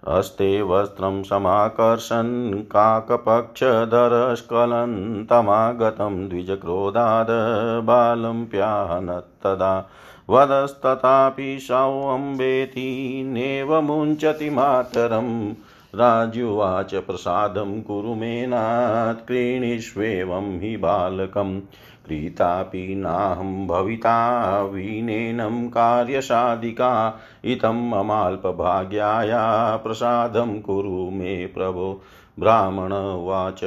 हस्ते 0.09 0.61
वस्त्रं 0.61 1.23
समाकर्षन् 1.23 2.63
काकपक्षधरस्खलन् 2.63 5.25
तमागतं 5.25 6.29
द्विजक्रोधाद् 6.29 7.85
बालं 7.85 8.45
प्याहनत्तदा। 8.45 9.89
वदस्तथापि 10.29 11.59
सौम्बेति 11.59 13.21
नेव 13.25 13.81
मुञ्चति 13.81 14.49
मातरम् 14.49 15.53
राजुवाच 15.95 16.95
प्रसादं 16.95 17.81
कुरु 17.81 18.15
मेनात् 18.15 19.27
क्रीणीष्वेवं 19.27 20.59
हि 20.59 20.77
बालकम् 20.77 21.61
प्रीतापि 22.07 22.95
नाहं 22.95 23.67
भविता 23.67 24.61
वीनेनं 24.63 25.67
कार्यसाधिका 25.67 27.19
इतं 27.45 27.89
ममाल्पभाग्याया 27.89 29.75
प्रसादं 29.77 30.61
कुरु 30.61 31.09
मे 31.09 31.45
प्रभो। 31.45 32.01
ब्राह्मण 32.39 32.93
उवाच 32.93 33.61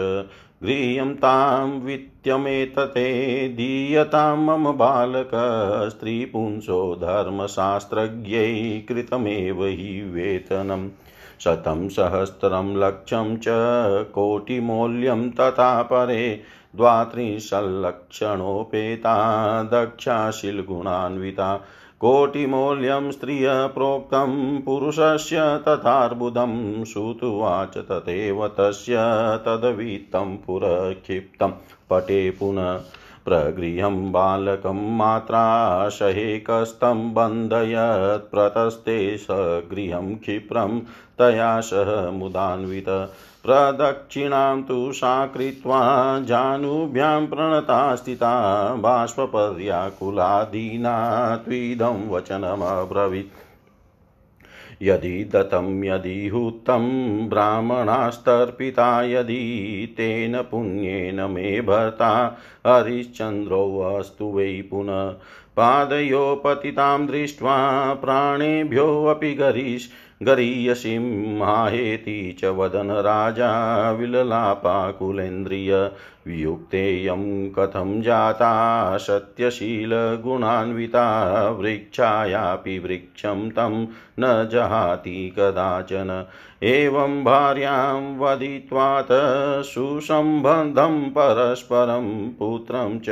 गृह्यं 0.63 1.15
तां 1.15 1.71
वित्यमेतते 1.71 3.49
दीयतां 3.49 4.39
मम 4.39 4.73
बालक, 4.73 5.31
स्त्रीपुंसो 5.97 6.95
धर्मशास्त्रज्ञै 6.95 8.83
कृतमेव 8.89 9.65
हि 9.65 10.03
वेतनम् 10.03 10.89
शतं 11.41 11.89
सहस्रं 11.89 12.77
लक्षं 12.77 13.37
च 13.37 13.45
कोटिमौल्यं 14.05 15.31
तथा 15.31 15.83
परे, 15.83 16.41
द्वात्रिंशल्लक्षणोपेता, 16.77 19.63
दक्षाशिलगुणान्विता। 19.63 21.65
कोटिमौल्यं 22.03 23.11
स्त्रिय 23.11 23.49
प्रोक्तं 23.75 24.33
पुरुषस्य 24.61 25.43
तथार्बुदं 25.69 26.55
श्रुतुवाच 26.85 27.77
तथैव 27.91 28.47
तस्य 28.49 28.95
तदवीतं 29.47 30.37
पुरक्षिप्तं 30.37 31.53
पटे 31.91 32.31
पुनः 32.31 32.73
प्रगृहं 33.25 34.13
बालकं 34.13 34.97
मात्रा 34.97 35.89
सहेकस्तं 35.89 37.15
बन्धयत् 37.15 38.31
प्रतस्ते 38.31 39.17
स 39.17 39.27
गृहं 39.71 40.15
क्षिप्रं 40.15 40.81
तया 41.19 41.61
सह 41.61 42.11
मुदान्वित। 42.11 42.89
प्रदक्षिणां 43.45 44.63
तु 44.63 44.93
सा 44.93 45.27
कृत्वा 45.27 45.81
जानुभ्यां 46.21 47.27
प्रणता 47.27 47.95
स्थिता 47.95 48.75
बाष्पर्याकुलादीना 48.75 49.77
त्विदं 51.37 52.11
वचनमब्रवीत्। 52.11 53.52
यदि 54.83 55.25
दत्तं 55.25 55.85
यदि 55.85 56.29
हुतं 56.29 57.29
ब्राह्मणास्तर्पिता, 57.29 59.03
यदि 59.03 59.95
तेन 59.97 60.43
पुण्येन 60.43 61.21
मे 61.21 61.61
भर्ता 61.61 62.39
हरिश्चन्द्रोऽस्तु 62.67 64.25
वै 64.25 64.65
पुनः। 64.71 65.15
पादयो 65.57 66.43
पतितां 66.45 67.07
दृष्ट्वा 67.07 67.95
प्राणेभ्योऽपि 67.95 69.35
गरीष्, 69.35 69.89
गरीयसीं 70.23 71.39
माहेति 71.39 72.37
च 72.41 72.45
वदन 72.45 72.91
राजा 72.91 73.91
विललापाकुलेन्द्रिय। 73.91 75.91
वियुक्तेयं 76.27 77.51
कथं 77.51 78.03
जाता 78.03 78.97
सत्यशीलगुणान्विता 78.97 80.07
वृक्षायापि 81.49 82.79
वृक्षं 82.79 83.51
तं 83.51 83.85
न 84.21 84.49
जहाति 84.53 85.35
कदाचन। 85.37 86.27
एवं 86.63 87.25
भार्यां 87.25 88.19
वदित्वात् 88.19 89.65
सुसम्बन्धं 89.65 91.11
परस्परं 91.11 92.29
पुत्रं 92.29 92.99
च 92.99 93.09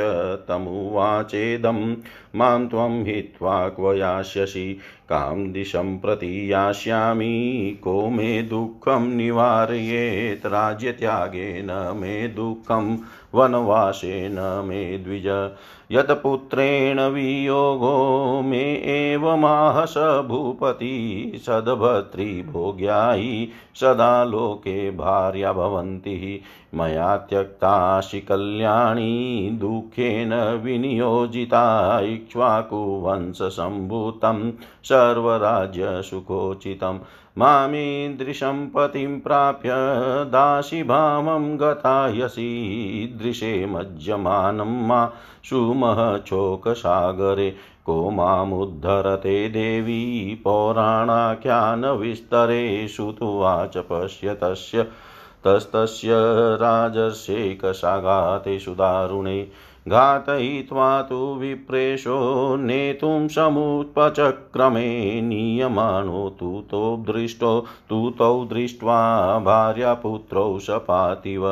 तमुवाचेदं। 0.47 1.95
माँ 2.35 2.67
त्वं 2.67 3.03
हित्वा 3.03 3.69
क्व 3.69 3.93
यास्यसि? 3.93 4.79
कां 5.09 5.51
दिशं 5.51 5.97
प्रति 5.99 6.53
यास्यामि? 6.53 7.79
को 7.83 8.09
मे 8.09 8.41
दुःखं 8.41 9.07
निवारयेत्? 9.07 10.45
राज्यत्यागेन 10.45 11.97
मे 11.97 12.27
दुःखं 12.27 13.00
वनवासेन 13.35 14.63
मे 14.67 14.97
द्विज। 14.97 15.51
यत्पुत्रेण 15.91 17.01
वियोगो 17.01 18.41
मे 18.41 18.83
एवमाह 18.85 19.85
स 19.85 20.23
भूपति 20.27 21.31
सद्भर्तृभोग्यायि 21.35 23.49
सदा 23.75 24.23
लोके 24.23 24.91
भार्या 24.91 25.53
भवन्ति। 25.53 26.41
मया 26.75 27.17
त्यक्ताशि 27.17 28.21
कल्याणी 28.21 29.49
दुःखेन 29.53 30.33
विनियोजिता 30.33 31.99
इक्ष्वाकुवंशसम्भूतं 31.99 34.53
सर्वराज्यसुखोचितम्। 34.83 36.99
मामीदृशं 37.37 38.69
पतिं 38.69 39.19
प्राप्य 39.19 39.69
दासीभामं 40.29 41.59
गतायसीदृशे 41.59 43.65
मज्जमानं 43.65 44.87
मा 44.87 45.11
सुमहचोकसागरे 45.43 47.55
को 47.85 48.09
मामुद्धरते 48.09 49.49
देवी 49.49 50.41
पौराणाख्यानविस्तरे। 50.43 52.87
श्रुतुवाच 52.87 53.77
पश्य 53.77 54.33
तस्य 54.33 54.87
तस्तस्य 55.47 56.09
राजस्यैकसागातेषु 56.55 58.71
दारुणे 58.71 59.47
घातयित्वा 59.87 61.01
तु 61.01 61.15
विप्रेशो 61.15 62.55
नेतुं 62.55 63.27
समुपचक्रमे 63.27 65.21
नीयमानो 65.21 66.29
तु 66.39 66.63
दृष्टो 67.11 67.65
तु 67.89 68.13
तौ 68.19 68.45
दृष्ट्वा 68.45 68.99
भार्यापुत्रौ 69.39 70.59
सपातिव 70.59 71.47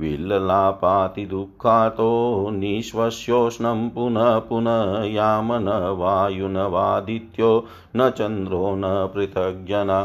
विल्ललापाति 0.00 1.26
दुःखातो 1.26 2.50
निःश्वस्योष्णं 2.50 3.88
पुनः 3.90 4.38
पुनः 4.38 5.04
यामन 5.04 5.68
वायुनवादित्यो 5.98 7.64
न 7.96 8.10
चन्द्रो 8.10 8.74
न 8.74 8.82
पृथग्जना। 9.14 10.02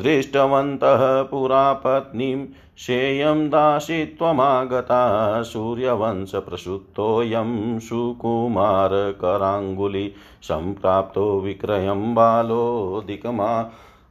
दृष्टवन्तः 0.00 1.22
पुरा 1.22 1.72
पत्नीं 1.72 2.46
शेयं 2.86 3.48
दासित्वमागता 3.48 5.42
सूर्यवंशप्रसुप्तोऽयं 5.42 7.78
सुकुमारकराङ्गुली 7.78 10.12
सम्प्राप्तो 10.42 11.40
विक्रयं 11.40 12.14
बालो 12.14 13.04
दिक्मा 13.06 13.70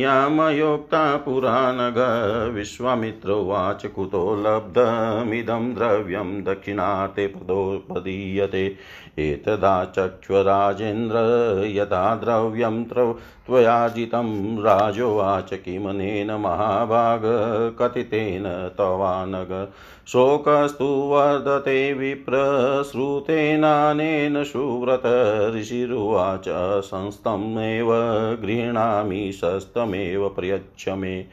यामयोक्ता 0.00 1.16
पुराणग 1.16 1.98
विश्वामित्रोवाच 2.54 3.86
कुतो 3.86 4.36
लब्धमिदं 4.36 5.74
द्रव्यं 5.74 6.42
दक्षिणाते 6.44 7.26
पदोपदीयते। 7.26 8.76
एतदा 9.18 9.84
चक्ष्वराजेन्द्र 9.84 11.16
यदा 11.66 12.14
द्रव्यं 12.14 12.84
त्वयाजितं 13.50 14.62
राजोवाच 14.62 15.52
किमनेन 15.52 16.30
महाभाग, 16.30 17.22
कथितेन 17.80 18.70
तवानग। 18.78 19.68
शोकस्तु 20.06 20.84
वर्धते 20.84 21.92
विप्रश्रुतेनानेन 21.92 24.44
सुव्रत। 24.44 25.52
ऋषिरुवाच 25.56 26.80
संस्थमेव 26.80 27.88
गृह्णामि, 28.42 29.32
शस्तमेव 29.32 30.28
प्रयच्छ 30.28 30.88
मे 30.88 31.24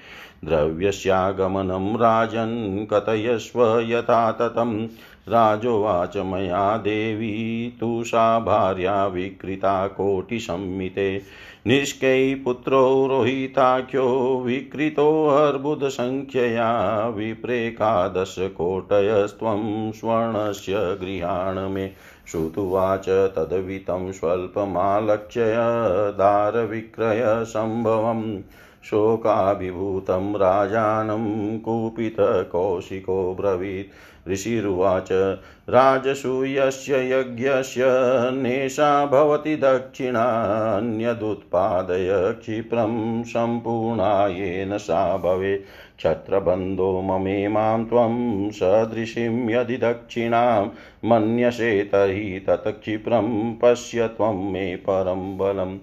द्रव्यस्यागमनं 0.46 1.96
राजन् 1.96 2.94
कथयस्व 2.94 3.80
यथा 3.80 4.32
ततं 4.32 4.88
राजोवाच 5.30 6.18
मया 6.18 6.78
देवी 6.78 7.74
तु 7.80 8.04
सा 8.04 8.40
भार्या 8.40 9.08
विकृता 9.08 9.88
कोटिसंमिते। 9.88 11.22
निष्कैपुत्रो 11.68 13.08
रोहिताख्यो 13.08 14.44
विकृतोऽर्बुदसङ्ख्यया 14.46 17.08
विप्रेकादशकोटयस्त्वं 17.08 19.92
स्वर्णस्य 19.92 20.74
गृहाण 20.74 21.60
मे। 21.60 21.92
श्रुतुवाच 22.32 23.10
तद्वितं 23.10 24.12
स्वल्पमालक्ष्य 24.12 25.56
दारविक्रयसम्भवम्। 26.12 28.38
शोकाभिभूतं 28.90 30.34
राजानं 30.34 31.60
कुपितकौशिको 31.60 33.36
ब्रवीत्। 33.36 34.30
ऋषिरुवाच, 34.30 35.40
राजसूयस्य 35.70 37.14
यज्ञस्य 37.14 37.84
नेषा 38.34 39.06
भवति 39.06 39.56
दक्षिणान्यदुत्पादय, 39.56 42.38
क्षिप्रं 42.42 43.24
सम्पूर्णायेन 43.24 44.78
सा 44.78 45.18
भवेत्। 45.18 45.98
क्षत्रबन्धो 45.98 47.02
ममेमां 47.02 47.86
त्वं 47.86 48.52
सदृशीं 48.52 49.50
यदि 49.50 49.78
दक्षिणां 49.78 50.68
मन्यसे 51.06 51.84
तर्हि 51.84 52.44
तत् 52.48 52.68
क्षिप्रं 52.68 53.54
पश्य 53.54 54.08
त्वं 54.08 54.52
मे 54.52 54.76
परं 54.76 55.38
बलम्। 55.38 55.78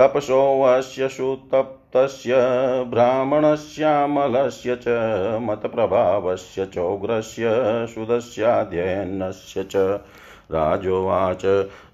तपसोऽस्य 0.00 1.08
सुतप्तस्य 1.96 2.34
ब्राह्मणस्यामलस्य 2.90 4.76
च, 4.76 4.84
मतप्रभावस्य, 5.42 6.66
चोग्रस्य, 6.66 7.44
सुदस्याध्ययनस्य 7.86 9.62
च। 9.62 9.76
राजोवाच, 10.50 11.46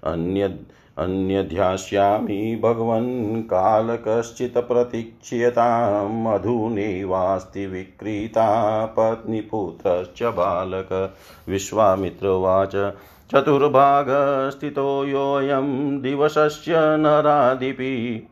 अन्य, 0.03 0.43
अन्यध्यास्यामि, 0.97 2.61
भगवन् 2.63 3.43
कालकश्चित् 3.43 4.57
प्रतीक्ष्यतां 4.57 6.09
मधुनैवास्ति 6.09 7.65
विक्रीता, 7.65 8.85
पत्नीपुत्रश्च 8.85 10.23
बालक। 10.23 11.15
विश्वामित्रोवाच 11.49 12.71
चतुर्भागस्थितो 13.31 15.05
योऽयं 15.05 16.01
दिवसस्य 16.01 16.73
नराधिपि। 16.77 18.27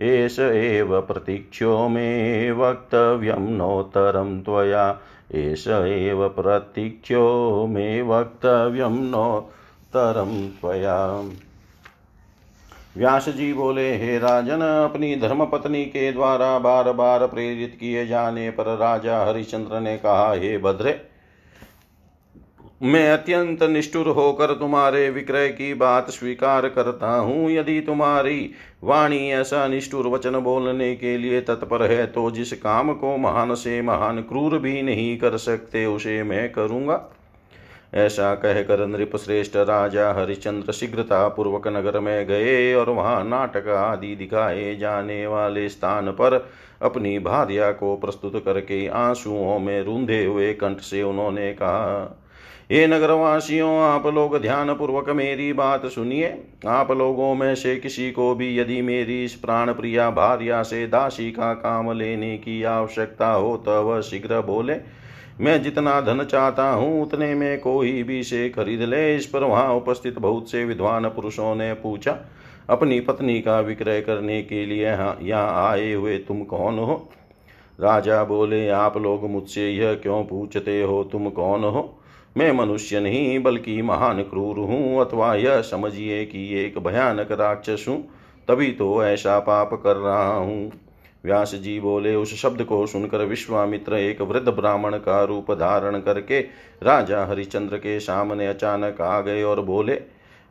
एष 0.00 0.38
एव 0.38 1.00
प्रतीक्षो 1.00 1.88
मे 1.88 2.50
वक्तव्यं 2.50 3.50
नोत्तरं 3.50 4.42
त्वया। 4.42 5.00
एष 5.34 5.68
एव 5.68 6.28
प्रतीक्षो 6.28 7.66
मे 7.66 8.02
वक्तव्यं 8.02 8.90
नोत्तरं 8.90 10.48
त्वया। 10.48 11.30
व्यास 12.96 13.28
जी 13.28 13.52
बोले, 13.52 13.96
हे 13.96 14.18
राजन, 14.18 14.60
अपनी 14.60 15.16
धर्मपत्नी 15.16 15.84
के 15.84 16.12
द्वारा 16.12 16.58
बार 16.58 16.92
बार 16.92 17.26
प्रेरित 17.26 17.76
किए 17.80 18.06
जाने 18.06 18.50
पर 18.50 18.76
राजा 18.76 19.24
हरिश्चंद्र 19.24 19.80
ने 19.80 19.96
कहा, 19.98 20.32
हे 20.32 20.58
भद्रे 20.58 21.07
मैं 22.80 23.08
अत्यंत 23.10 23.62
निष्ठुर 23.62 24.08
होकर 24.08 24.52
तुम्हारे 24.54 25.08
विक्रय 25.10 25.48
की 25.48 25.72
बात 25.74 26.10
स्वीकार 26.10 26.68
करता 26.68 27.08
हूँ। 27.08 27.50
यदि 27.50 27.80
तुम्हारी 27.80 28.50
वाणी 28.84 29.18
ऐसा 29.30 29.66
निष्ठुर 29.68 30.06
वचन 30.06 30.38
बोलने 30.40 30.94
के 30.96 31.16
लिए 31.18 31.40
तत्पर 31.40 31.82
है 31.82 32.06
तो 32.06 32.30
जिस 32.30 32.52
काम 32.52 32.92
को 32.92 33.16
महान 33.16 33.54
से 33.54 33.80
महान 33.82 34.20
क्रूर 34.20 34.58
भी 34.58 34.82
नहीं 34.82 35.16
कर 35.18 35.36
सकते, 35.36 35.84
उसे 35.86 36.22
मैं 36.22 36.50
करूँगा। 36.52 37.00
ऐसा 37.94 38.34
कहकर 38.34 38.86
नृप 38.86 39.16
श्रेष्ठ 39.16 39.56
राजा 39.56 40.10
हरिश्चंद्र 40.12 40.72
शीघ्रता 40.72 41.26
पूर्वक 41.28 41.68
नगर 41.68 41.98
में 42.00 42.26
गए 42.26 42.74
और 42.74 42.90
वहाँ 42.90 43.22
नाटक 43.24 43.68
आदि 43.68 44.14
दिखाए 44.16 44.74
जाने 44.76 45.26
वाले 45.26 45.68
स्थान 45.68 46.10
पर 46.12 46.36
अपनी 46.82 47.18
भार्या 47.18 47.70
को 47.72 47.96
प्रस्तुत 47.96 48.42
करके 48.44 48.86
आंसुओं 48.88 49.58
में 49.58 49.82
रूंधे 49.82 50.24
हुए 50.24 50.52
कंठ 50.52 50.80
से 50.80 51.02
उन्होंने 51.02 51.52
कहा 51.52 52.24
हे 52.70 52.86
नगरवासियों, 52.86 53.78
आप 53.80 54.06
लोग 54.06 54.36
ध्यान 54.38 54.72
पूर्वक 54.74 55.08
मेरी 55.10 55.52
बात 55.52 55.84
सुनिए। 55.86 56.26
आप 56.68 56.90
लोगों 56.92 57.34
में 57.34 57.54
से 57.54 57.74
किसी 57.76 58.10
को 58.10 58.34
भी 58.34 58.58
यदि 58.58 58.80
मेरी 58.82 59.24
इस 59.24 59.34
प्राण 59.34 59.72
प्रिया 59.72 60.10
भार्या 60.10 60.62
से 60.62 60.86
दासी 60.86 61.30
का 61.30 61.52
काम 61.54 61.90
लेने 61.92 62.36
की 62.38 62.62
आवश्यकता 62.62 63.30
हो 63.30 63.56
तो 63.56 63.82
वह 63.82 64.00
शीघ्र 64.00 64.40
बोले, 64.40 64.76
मैं 65.40 65.62
जितना 65.62 66.00
धन 66.00 66.22
चाहता 66.24 66.68
हूँ, 66.70 67.02
उतने 67.02 67.34
में 67.34 67.58
कोई 67.60 68.02
भी 68.02 68.22
से 68.22 68.48
खरीद 68.50 68.82
ले। 68.82 69.16
इस 69.16 69.26
पर 69.26 69.44
वहाँ 69.44 69.74
उपस्थित 69.74 70.18
बहुत 70.18 70.50
से 70.50 70.64
विद्वान 70.64 71.08
पुरुषों 71.08 71.54
ने 71.54 71.72
पूछा, 71.74 72.16
अपनी 72.70 73.00
पत्नी 73.00 73.40
का 73.40 73.58
विक्रय 73.60 74.00
करने 74.00 74.42
के 74.42 74.64
लिए 74.66 74.84
यहाँ 75.22 75.48
आए 75.66 75.92
हुए 75.92 76.18
तुम 76.18 76.42
कौन 76.44 76.78
हो? 76.78 77.08
राजा 77.78 78.22
बोले, 78.24 78.68
आप 78.68 78.96
लोग 78.96 79.30
मुझसे 79.30 79.70
यह 79.70 79.94
क्यों 79.94 80.22
पूछते 80.24 80.82
हो? 80.82 81.02
तुम 81.04 81.30
कौन 81.30 81.64
हो? 81.64 81.94
मैं 82.38 82.50
मनुष्य 82.52 83.00
नहीं, 83.00 83.38
बल्कि 83.38 83.80
महान 83.82 84.22
क्रूर 84.22 84.58
हूँ। 84.58 85.00
अथवा 85.00 85.34
यह 85.34 85.60
समझिए 85.60 86.24
कि 86.24 86.42
एक 86.58 86.78
भयानक 86.78 87.32
राक्षस 87.32 87.84
हूँ, 87.88 88.00
तभी 88.48 88.70
तो 88.72 89.04
ऐसा 89.04 89.38
पाप 89.38 89.70
कर 89.84 89.96
रहा 89.96 90.34
हूँ। 90.34 90.70
व्यास 91.24 91.54
जी 91.54 91.78
बोले, 91.80 92.14
उस 92.14 92.34
शब्द 92.34 92.62
को 92.62 92.86
सुनकर 92.86 93.24
विश्वामित्र 93.24 93.94
एक 93.94 94.20
वृद्ध 94.22 94.48
ब्राह्मण 94.48 94.96
का 94.96 95.22
रूप 95.24 95.50
धारण 95.52 96.00
करके 96.00 96.40
राजा 96.82 97.24
हरिचंद्र 97.24 97.76
के 97.76 97.98
सामने 98.00 98.46
अचानक 98.46 99.00
आ 99.00 99.20
गए 99.20 99.42
और 99.42 99.60
बोले, 99.60 100.00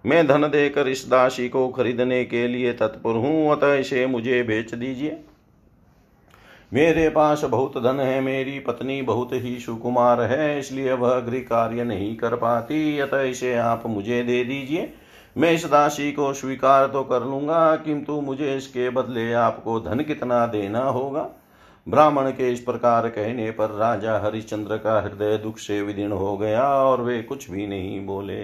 मैं 0.06 0.26
धन 0.28 0.42
देकर 0.42 0.88
इस 0.88 1.08
दासी 1.10 1.50
को 1.50 1.68
खरीदने 1.70 2.24
के 2.26 2.48
लिए 2.48 2.74
तत्पर 2.74 3.16
हूँ, 3.16 3.52
अतः 3.52 3.74
इसे 3.74 4.06
मुझे 4.06 4.44
बेच 4.44 4.74
दीजिए। 4.74 5.18
मेरे 6.72 7.08
पास 7.10 7.44
बहुत 7.44 7.78
धन 7.78 8.00
है, 8.00 8.20
मेरी 8.22 8.60
पत्नी 8.60 9.02
बहुत 9.02 9.34
ही 9.34 9.58
सुकुमार 9.60 10.22
है, 10.22 10.60
इसलिए 10.60 10.94
वह 10.94 11.20
गृह 11.20 11.40
कार्य 11.40 11.84
नहीं 11.84 12.16
कर 12.16 12.36
पाती। 12.36 13.00
अतः 13.00 13.22
इसे 13.22 13.54
आप 13.56 13.84
मुझे 13.88 14.22
दे 14.24 14.44
दीजिए। 14.44 14.94
मैं 15.36 15.52
इस 15.52 15.66
राशि 15.66 16.12
को 16.12 16.32
स्वीकार 16.34 16.88
तो 16.88 17.04
कर 17.04 17.24
लूँगा, 17.24 17.76
किंतु 17.76 18.20
मुझे 18.22 18.56
इसके 18.56 18.90
बदले 18.90 19.32
आपको 19.34 19.80
धन 19.80 20.00
कितना 20.00 20.46
देना 20.46 20.80
होगा? 20.80 21.28
ब्राह्मण 21.88 22.30
के 22.32 22.52
इस 22.52 22.60
प्रकार 22.60 23.08
कहने 23.08 23.50
पर 23.52 23.70
राजा 23.70 24.18
हरिश्चंद्र 24.20 24.78
का 24.78 25.00
हृदय 25.02 25.38
दुख 25.38 25.58
से 25.58 25.82
विदीर्ण 25.82 26.14
हो 26.14 26.36
गया 26.38 26.64
और 26.64 27.02
वे 27.02 27.22
कुछ 27.22 27.50
भी 27.52 27.68
नहीं 27.68 28.06
बोले। 28.06 28.44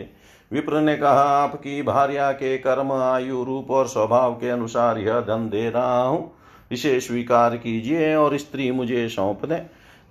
विप्र 0.51 0.81
ने 0.81 0.95
कहा, 0.97 1.23
आपकी 1.43 1.81
भार्या 1.81 2.31
के 2.31 2.57
कर्म, 2.57 2.91
आयु, 2.91 3.43
रूप 3.43 3.71
और 3.71 3.88
स्वभाव 3.88 4.33
के 4.33 4.49
अनुसार 4.49 4.97
यह 4.97 5.19
धन 5.21 5.49
दे 5.49 5.69
रहा 5.69 6.01
हूँ। 6.03 6.31
इसे 6.73 6.99
स्वीकार 6.99 7.55
कीजिए 7.57 8.13
और 8.15 8.38
स्त्री 8.38 8.71
मुझे 8.71 9.07
सौंप 9.09 9.45
दें। 9.45 9.62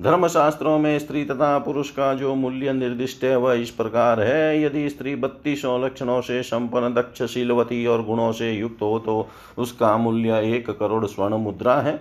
धर्मशास्त्रों 0.01 0.79
में 0.79 0.99
स्त्री 0.99 1.25
तथा 1.25 1.59
पुरुष 1.59 1.91
का 1.91 2.13
जो 2.15 2.35
मूल्य 2.35 2.73
निर्दिष्ट 2.73 3.25
है, 3.25 3.37
वह 3.37 3.55
इस 3.55 3.71
प्रकार 3.71 4.21
है। 4.21 4.63
यदि 4.63 4.89
स्त्री 4.89 5.15
बत्तीसों 5.17 5.85
लक्षणों 5.85 6.21
से 6.21 6.43
संपन्न 6.43 6.93
दक्ष 6.95 7.23
शीलवती 7.25 7.85
और 7.87 8.05
गुणों 8.05 8.31
से 8.33 8.53
युक्त 8.53 8.83
हो 8.83 8.99
तो 8.99 9.29
उसका 9.59 9.97
मूल्य 9.97 10.41
एक 10.55 10.71
करोड़ 10.71 11.05
स्वर्ण 11.07 11.37
मुद्रा 11.39 11.81
है। 11.81 12.01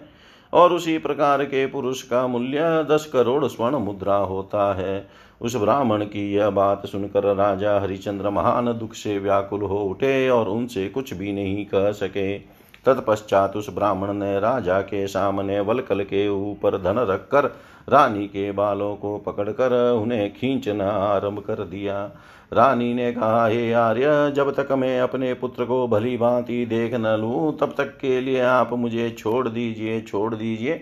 और 0.54 0.74
उसी 0.74 0.97
प्रकार 0.97 1.43
के 1.43 1.65
पुरुष 1.65 2.02
का 2.04 2.26
मूल्य 2.28 2.60
दस 2.91 3.10
करोड़ 3.13 3.45
स्वर्ण 3.45 3.78
मुद्रा 3.78 4.15
होता 4.15 4.74
है। 4.74 5.08
उस 5.41 5.56
ब्राह्मण 5.56 6.04
की 6.06 6.34
यह 6.34 6.50
बात 6.50 6.86
सुनकर 6.86 7.24
राजा 7.36 7.80
हरिचंद्र 7.80 8.30
महान 8.30 8.65
दुख 8.74 8.93
से 8.93 9.17
व्याकुल 9.19 9.62
हो 9.62 9.80
उठे 9.82 10.30
और 10.30 10.50
उनसे 10.50 10.88
कुछ 10.89 11.13
भी 11.13 11.32
नहीं 11.32 11.65
कह 11.65 11.91
सके। 11.91 12.38
तत्पश्चात 12.86 13.56
उस 13.56 13.70
ब्राह्मण 13.70 14.13
ने 14.13 14.39
राजा 14.39 14.80
के 14.82 15.06
सामने 15.08 15.60
वलकल 15.60 16.04
के 16.04 16.28
ऊपर 16.30 16.78
धन 16.78 17.00
रखकर 17.10 17.46
रानी 17.88 18.28
के 18.28 18.52
बालों 18.52 18.96
को 18.96 19.17
पकड़कर 19.17 19.74
उन्हें 19.94 20.32
खींचना 20.34 20.89
आरंभ 20.89 21.39
कर 21.39 21.63
दिया। 21.65 22.04
रानी 22.52 22.94
ने 22.94 23.12
कहा, 23.13 23.46
हे 23.48 23.72
आर्य, 23.74 24.32
जब 24.32 24.54
तक 24.56 24.72
मैं 24.72 25.00
अपने 25.02 25.34
पुत्र 25.34 25.65
को 25.65 25.88
भली 25.88 26.15
भांति 26.17 26.65
देख 26.65 26.94
न 26.94 27.15
लूँ, 27.20 27.58
तब 27.58 27.74
तक 27.78 27.98
के 27.98 28.20
लिए 28.22 28.41
आप 28.41 28.74
मुझे 28.74 29.10
छोड़ 29.10 29.48
दीजिए 29.50 30.02
छोड़ 30.02 30.34
दीजिए, 30.36 30.74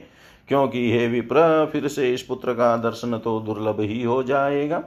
क्योंकि 0.50 0.92
हे 0.92 1.08
विप्र, 1.08 1.70
फिर 1.72 1.88
से 1.88 2.14
इस 2.14 2.22
पुत्र 2.22 2.54
का 2.54 2.76
दर्शन 2.78 3.18
तो 3.18 3.40
दुर्लभ 3.40 3.80
ही 3.82 4.02
हो 4.04 4.22
जाएगा। 4.24 4.84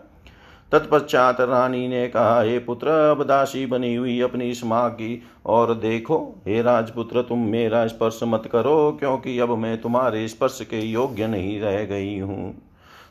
तत्पश्चात 0.72 1.40
रानी 1.40 1.88
ने 1.88 2.08
कहा, 2.08 2.40
हे 2.42 2.58
पुत्र, 2.58 2.88
अब 2.88 3.22
दासी 3.22 3.66
बनी 3.66 3.94
हुई 3.94 4.20
अपनी 4.20 4.50
इस 4.50 4.64
माँ 4.64 4.90
की, 4.90 5.22
और 5.46 5.74
देखो, 5.74 6.42
हे 6.48 6.62
राजपुत्र, 6.62 7.22
तुम 7.22 7.38
मेरा 7.38 7.86
स्पर्श 7.86 8.20
मत 8.22 8.48
करो, 8.52 8.96
क्योंकि 9.00 9.38
अब 9.38 9.50
मैं 9.50 9.80
तुम्हारे 9.80 10.28
स्पर्श 10.28 10.58
के 10.62 10.80
योग्य 10.80 11.26
नहीं 11.26 11.60
रह 11.60 11.84
गई 11.84 12.18
हूँ। 12.18 12.54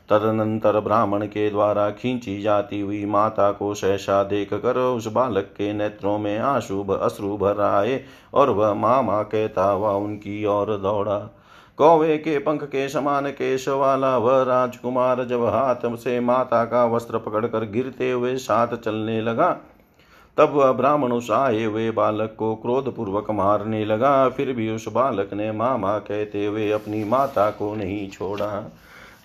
तदनंतर 0.08 0.80
ब्राह्मण 0.80 1.26
के 1.26 1.50
द्वारा 1.50 1.90
खींची 1.90 2.42
जाती 2.42 2.80
हुई 2.80 3.04
माता 3.04 3.52
को 3.52 3.74
सहसा 3.74 4.22
देख 4.22 4.54
कर 4.54 4.78
उस 4.78 5.06
बालक 5.06 5.44
के 5.44 5.72
नेत्रों 5.72 6.18
में 6.18 6.38
आशुभ 6.38 6.90
अश्रु 6.92 7.36
भर 7.36 7.60
आए, 7.60 8.04
और 8.34 8.50
वह 8.50 8.74
मामा 8.74 9.22
कहता 9.22 9.64
हुआ 9.64 9.92
उनकी 9.92 10.44
ओर 10.44 10.76
दौड़ा। 10.76 11.18
कौवे 11.78 12.16
के 12.18 12.38
पंख 12.38 12.62
के 12.64 12.88
समान 12.88 13.26
केश 13.30 13.68
वाला 13.68 14.16
वह 14.18 14.42
राजकुमार 14.42 15.24
जब 15.24 15.44
हाथ 15.44 15.96
से 15.96 16.18
माता 16.20 16.64
का 16.64 16.84
वस्त्र 16.86 17.18
पकड़कर 17.18 17.64
गिरते 17.66 18.10
हुए 18.10 18.34
साथ 18.36 18.76
चलने 18.76 19.20
लगा, 19.20 19.50
तब 20.36 20.52
वह 20.54 20.72
ब्राह्मण 20.72 21.12
उस 21.12 21.30
आए 21.30 21.64
हुए 21.64 21.90
बालक 21.90 22.34
को 22.38 22.54
क्रोध 22.54 22.94
पूर्वक 22.96 23.30
मारने 23.30 23.84
लगा। 23.84 24.28
फिर 24.28 24.52
भी 24.52 24.68
उस 24.70 24.86
बालक 24.88 25.32
ने 25.34 25.50
मामा 25.52 25.98
कहते 25.98 26.44
हुए 26.46 26.70
अपनी 26.70 27.02
माता 27.04 27.48
को 27.50 27.74
नहीं 27.74 28.08
छोड़ा। 28.10 28.46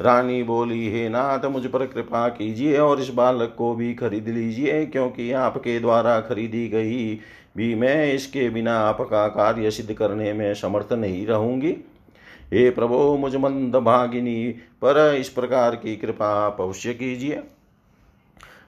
रानी 0.01 0.41
बोली, 0.43 0.87
हे 0.91 1.07
नाथ, 1.09 1.45
मुझ 1.45 1.65
पर 1.65 1.85
कृपा 1.85 2.27
कीजिए 2.29 2.77
और 2.77 3.01
इस 3.01 3.09
बालक 3.09 3.53
को 3.57 3.73
भी 3.75 3.93
खरीद 3.93 4.27
लीजिए, 4.27 4.85
क्योंकि 4.85 5.31
आपके 5.33 5.79
द्वारा 5.79 6.19
खरीदी 6.21 6.67
गई 6.67 7.19
भी 7.57 7.73
मैं 7.75 8.13
इसके 8.13 8.49
बिना 8.49 8.77
आपका 8.79 9.27
कार्य 9.27 9.71
सिद्ध 9.71 9.93
करने 9.93 10.33
में 10.33 10.53
समर्थ 10.53 10.93
नहीं 10.93 11.25
रहूँगी। 11.27 11.75
हे 12.53 12.69
प्रभो, 12.69 13.17
मुझ 13.17 13.35
मंद 13.35 13.75
भागिनी, 13.75 14.47
पर 14.81 15.15
इस 15.15 15.29
प्रकार 15.29 15.75
की 15.75 15.95
कृपा 15.95 16.27
आप 16.37 16.61
अवश्य 16.61 16.93
कीजिए। 16.93 17.43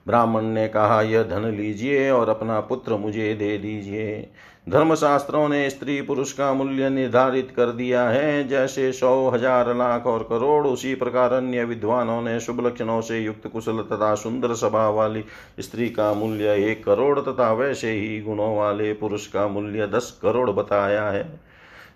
ब्राह्मण 0.07 0.43
ने 0.43 0.67
कहा, 0.67 1.01
यह 1.01 1.23
धन 1.23 1.45
लीजिए 1.47 2.09
और 2.11 2.29
अपना 2.29 2.59
पुत्र 2.59 2.95
मुझे 2.95 3.33
दे 3.35 3.57
दीजिए। 3.57 4.27
धर्मशास्त्रों 4.69 5.47
ने 5.49 5.69
स्त्री 5.69 6.01
पुरुष 6.01 6.31
का 6.31 6.53
मूल्य 6.53 6.89
निर्धारित 6.89 7.51
कर 7.51 7.71
दिया 7.71 8.07
है। 8.09 8.47
जैसे 8.47 8.91
सौ 8.91 9.29
हज़ार 9.29 9.73
लाख 9.75 10.05
और 10.07 10.23
करोड़, 10.23 10.67
उसी 10.67 10.93
प्रकार 10.95 11.33
अन्य 11.33 11.63
विद्वानों 11.63 12.21
ने 12.21 12.39
शुभ 12.39 12.65
लक्षणों 12.67 12.99
से 13.01 13.19
युक्त 13.19 13.47
कुशल 13.47 13.81
तथा 13.81 14.13
सुंदर 14.15 14.53
स्वभाव 14.53 14.95
वाली 14.95 15.23
स्त्री 15.59 15.89
का 15.89 16.13
मूल्य 16.13 16.55
एक 16.71 16.83
करोड़ 16.83 17.19
तथा 17.19 17.51
वैसे 17.53 17.91
ही 17.91 18.19
गुणों 18.21 18.55
वाले 18.57 18.93
पुरुष 18.93 19.27
का 19.27 19.47
मूल्य 19.47 19.87
दस 19.87 20.17
करोड़ 20.21 20.49
बताया 20.49 21.09
है। 21.09 21.48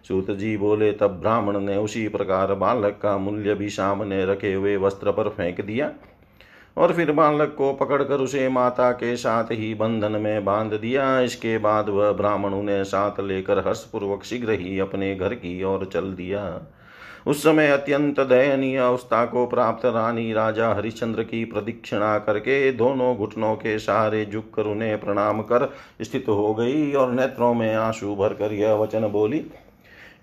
सूत 0.06 0.32
जी 0.32 0.56
बोले 0.58 0.92
तब 0.92 1.20
ब्राह्मण 1.20 1.60
ने 1.60 1.78
उसी 1.78 2.08
प्रकार 2.08 2.54
बालक 2.54 3.00
का 3.04 3.18
मूल्य 3.18 3.54
भी 3.56 3.70
सामने 3.70 4.26
रखे 4.26 4.54
हुए 4.54 4.76
वस्त्र 4.78 5.12
पर 5.12 5.30
फेंक 5.30 5.62
दिया 5.62 5.92
और 6.78 6.94
फिर 6.94 7.12
बालक 7.12 7.56
को 7.58 7.72
पकड़कर 7.74 8.20
उसे 8.20 8.48
माता 8.50 8.92
के 8.92 9.16
साथ 9.18 9.52
ही 9.52 9.74
बंधन 9.74 10.12
में 10.12 10.46
बाँध 10.46 10.74
दिया। 10.74 11.20
इसके 11.20 11.58
बाद 11.58 11.90
वह 11.90 12.12
ब्राह्मण 12.12 12.54
उन्हें 12.54 12.84
साथ 12.84 13.20
लेकर 13.20 13.60
हर्षपूर्वक 13.68 14.24
शीघ्र 14.24 14.52
ही 14.52 14.80
अपने 14.80 15.16
घर 15.16 15.34
की 15.34 15.64
ओर 15.64 15.90
चल 15.94 16.14
दिया। 16.14 16.62
उस 17.28 17.44
समय 17.44 17.70
अत्यंत 17.70 18.20
दयनीय 18.20 18.78
अवस्था 18.78 19.26
को 19.26 19.46
प्राप्त 19.46 19.86
रानी 19.86 20.32
राजा 20.34 20.74
हरिश्चंद्र 20.74 21.24
की 21.24 21.44
प्रदीक्षिणा 21.46 22.18
करके 22.20 22.72
दोनों 22.72 23.16
घुटनों 23.16 23.56
के 23.56 23.78
सहारे 23.80 24.26
झुक 24.26 24.54
कर 24.54 24.64
उन्हें 24.64 25.00
प्रणाम 25.00 25.42
कर 25.42 25.72
स्थित 26.02 26.26
हो 26.28 26.54
गई 26.54 26.92
और 26.94 27.12
नेत्रों 27.12 27.54
में 27.54 27.74
आँसू 27.76 28.16
भरकर 28.16 28.54
यह 28.54 28.74
वचन 28.74 29.08
बोली 29.08 29.46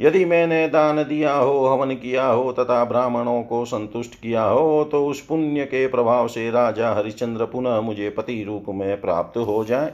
यदि 0.00 0.24
मैंने 0.24 0.66
दान 0.68 1.02
दिया 1.04 1.32
हो, 1.34 1.66
हवन 1.66 1.94
किया 1.94 2.26
हो, 2.26 2.52
तथा 2.52 2.84
ब्राह्मणों 2.84 3.42
को 3.42 3.64
संतुष्ट 3.64 4.14
किया 4.14 4.42
हो 4.42 4.84
तो 4.84 5.06
उस 5.06 5.20
पुण्य 5.20 5.64
के 5.64 5.86
प्रभाव 5.86 6.28
से 6.28 6.50
राजा 6.50 6.92
हरिश्चंद्र 6.92 7.44
पुनः 7.44 7.80
मुझे 7.80 8.10
पति 8.10 8.42
रूप 8.44 8.64
में 8.68 9.00
प्राप्त 9.00 9.38
हो 9.38 9.64
जाए। 9.64 9.92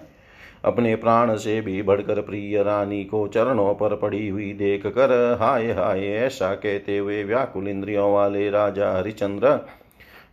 अपने 0.64 0.95
प्राण 0.97 1.35
से 1.37 1.61
भी 1.61 1.83
बढ़कर 1.83 2.21
प्रिय 2.21 2.62
रानी 2.62 3.05
को 3.05 3.27
चरणों 3.29 3.75
पर 3.75 3.95
पड़ी 3.97 4.29
हुई 4.29 4.53
देख 4.53 4.87
कर 4.87 5.12
हाय 5.40 5.71
हाय 5.73 6.07
ऐसा 6.16 6.55
कहते 6.55 6.99
हुए 6.99 7.23
व्याकुल 7.25 7.69
इंद्रियों 7.69 8.12
वाले 8.14 8.49
राजा 8.51 8.92
हरिचंद्र 8.92 9.59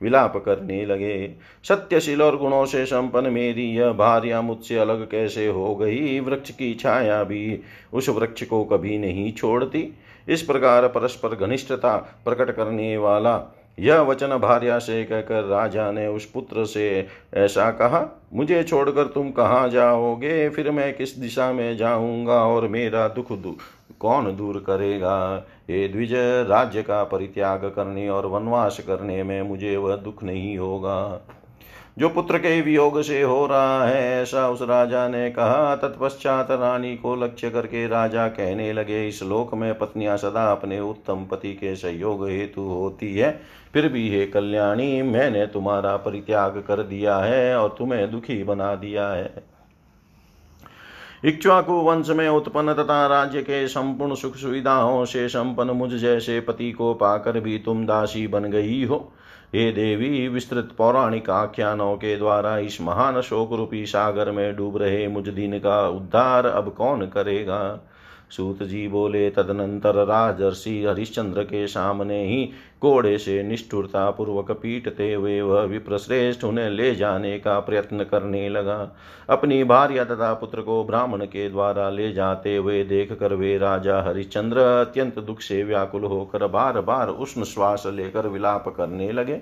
विलाप 0.02 0.38
करने 0.38 0.86
लगे। 0.86 1.32
सत्यशील 1.64 2.22
और 2.22 2.38
गुणों 2.38 2.66
से 2.66 2.86
संपन्न 2.86 3.34
मेरी 3.34 3.70
यह 3.70 3.92
भार्या 3.92 4.42
मुझसे 4.42 4.78
अलग 4.78 5.10
कैसे 5.10 5.48
हो 5.48 5.76
गई? 5.76 6.20
वृक्ष 6.20 6.52
की 6.52 6.74
छाया 6.74 7.24
भी 7.24 7.60
उस 7.94 8.10
वृक्ष 8.10 8.44
को 8.44 8.64
कभी 8.64 8.98
नहीं 8.98 9.32
छोड़ती। 9.34 9.88
इस 10.28 10.42
प्रकार 10.42 10.88
परस्पर 10.88 11.36
घनिष्ठता 11.36 11.96
प्रकट 12.26 12.52
करने 12.52 12.96
वाला 12.98 13.40
यह 13.80 14.00
वचन 14.00 14.38
भार्या 14.38 14.78
से 14.80 15.04
कहकर 15.04 15.44
राजा 15.44 15.92
ने 15.92 16.08
उस 16.08 16.26
पुत्र 16.26 16.66
से 16.66 17.08
ऐसा 17.34 17.70
कहा, 17.72 18.06
मुझे 18.34 18.64
छोड़कर 18.64 19.06
तुम 19.06 19.32
कहाँ 19.32 19.70
जाओगे? 19.70 20.50
फिर 20.50 20.70
मैं 20.72 20.94
किस 20.94 21.18
दिशा 21.18 21.52
में 21.54 21.78
जाऊँगा 21.78 22.44
और 22.46 22.68
मेरा 22.68 23.08
दुख 23.08 23.32
कौन 24.00 24.36
दूर 24.36 24.58
करेगा? 24.58 25.46
हे 25.70 25.88
द्विज, 25.88 26.14
राज्य 26.50 26.84
का 26.84 27.04
परित्याग 27.04 27.66
करने 27.76 28.10
और 28.10 28.26
वनवास 28.26 28.80
करने 28.80 29.24
में 29.24 29.42
मुझे 29.42 29.78
वह 29.78 29.96
दुख 29.96 30.24
नहीं 30.24 30.58
होगा। 30.58 31.28
जो 31.98 32.10
पुत्र 32.10 32.38
के 32.38 32.62
वियोग 32.62 33.02
से 33.02 33.22
हो 33.22 33.46
रहा 33.46 33.86
है, 33.86 34.22
ऐसा 34.22 34.50
उस 34.50 34.62
राजा 34.62 35.08
ने 35.08 35.30
कहा। 35.32 35.76
तत्पश्चात 35.76 36.52
रानी 36.52 36.98
को 36.98 37.16
लक्ष्य 37.16 37.50
करके 37.50 37.88
राजा 37.88 38.28
कहने 38.28 38.74
लगे, 38.74 39.08
इस 39.08 39.24
लोक 39.24 39.54
में 39.54 39.78
पत्नियाँ 39.78 40.18
सदा 40.18 40.52
अपने 40.52 40.80
उत्तम 40.80 41.26
पति 41.26 41.54
के 41.54 41.76
सहयोग 41.76 42.28
हेतु 42.28 42.62
होती 42.62 43.16
है। 43.16 43.42
फिर 43.74 43.88
भी 43.88 44.10
हे 44.10 44.26
कल्याणी, 44.26 45.02
मैंने 45.02 45.46
तुम्हारा 45.46 45.98
परित्याग 45.98 46.64
कर 46.68 46.84
दिया 46.84 47.18
है 47.18 47.58
और 47.58 47.76
तुम्हें 47.78 48.12
दुखी 48.12 48.44
बना 48.44 48.76
दिया 48.76 49.08
है। 49.08 49.53
इक्ष्वाकु 51.26 51.74
वंश 51.74 52.10
में 52.10 52.30
उत्पन्न 52.30 52.74
तथा 52.74 53.08
राज्य 53.08 53.42
के 53.42 53.68
संपूर्ण 53.68 54.16
सुख 54.16 54.36
सुविधाओं 54.36 55.06
से 55.06 55.28
संपन्न 55.28 55.72
मुझ 55.72 55.94
जैसे 55.94 56.40
पति 56.40 56.72
को 56.72 56.94
पाकर 56.94 57.40
भी 57.40 57.58
तुम 57.60 57.86
दासी 57.86 58.28
बन 58.28 58.44
गई 58.44 58.86
हो। 58.86 59.14
हे 59.56 59.72
देवी, 59.72 60.28
विस्तृत 60.28 60.70
पौराणिक 60.78 61.30
आख्यानों 61.30 61.96
के 61.96 62.18
द्वारा 62.18 62.58
इस 62.58 62.82
महान 62.82 63.22
शोक 63.22 63.54
रूपी 63.54 63.86
सागर 63.86 64.32
में 64.32 64.56
डूब 64.56 64.78
रहे 64.78 65.08
मुझ 65.08 65.30
दिन 65.30 65.60
का 65.60 65.88
उद्धार 65.88 66.46
अब 66.46 66.74
कौन 66.74 67.02
करेगा? 67.02 67.80
सूत 68.36 68.64
जी 68.64 68.88
बोले, 68.88 69.30
तदनंतर 69.30 69.96
राजर्षि 70.06 70.84
हरिश्चंद्र 70.84 71.44
के 71.44 71.66
सामने 71.68 72.24
ही 72.26 72.46
कोड़े 72.82 73.18
से 73.18 73.42
निष्ठुरता 73.44 74.10
पूर्वक 74.12 74.52
पीटते 74.52 75.14
हुए 75.14 75.40
वह 75.42 75.62
विप्रश्रेष्ठ 75.64 76.44
उन्हें 76.44 76.70
ले 76.70 76.94
जाने 76.96 77.38
का 77.40 77.60
प्रयत्न 77.60 78.04
करने 78.04 78.48
लगा। 78.50 78.78
अपनी 79.30 79.64
भार्य 79.64 80.06
तथा 80.06 80.34
पुत्र 80.34 80.62
को 80.62 80.84
ब्राह्मण 80.84 81.26
के 81.26 81.50
द्वारा 81.50 81.90
ले 81.90 82.12
जाते 82.14 82.56
हुए 82.58 82.84
देख 82.84 83.14
कर 83.14 83.34
वे 83.34 83.58
राजा 83.58 84.02
हरिश्चंद्र 84.02 84.60
अत्यंत 84.60 85.20
दुख 85.20 85.42
से 85.42 85.64
व्याकुल 85.64 86.04
होकर 86.04 86.48
बार 86.48 86.82
बार 86.82 87.10
उष्ण 87.10 87.44
श्वास 87.44 87.84
लेकर 87.88 88.28
विलाप 88.28 88.74
करने 88.78 89.12
लगे। 89.12 89.42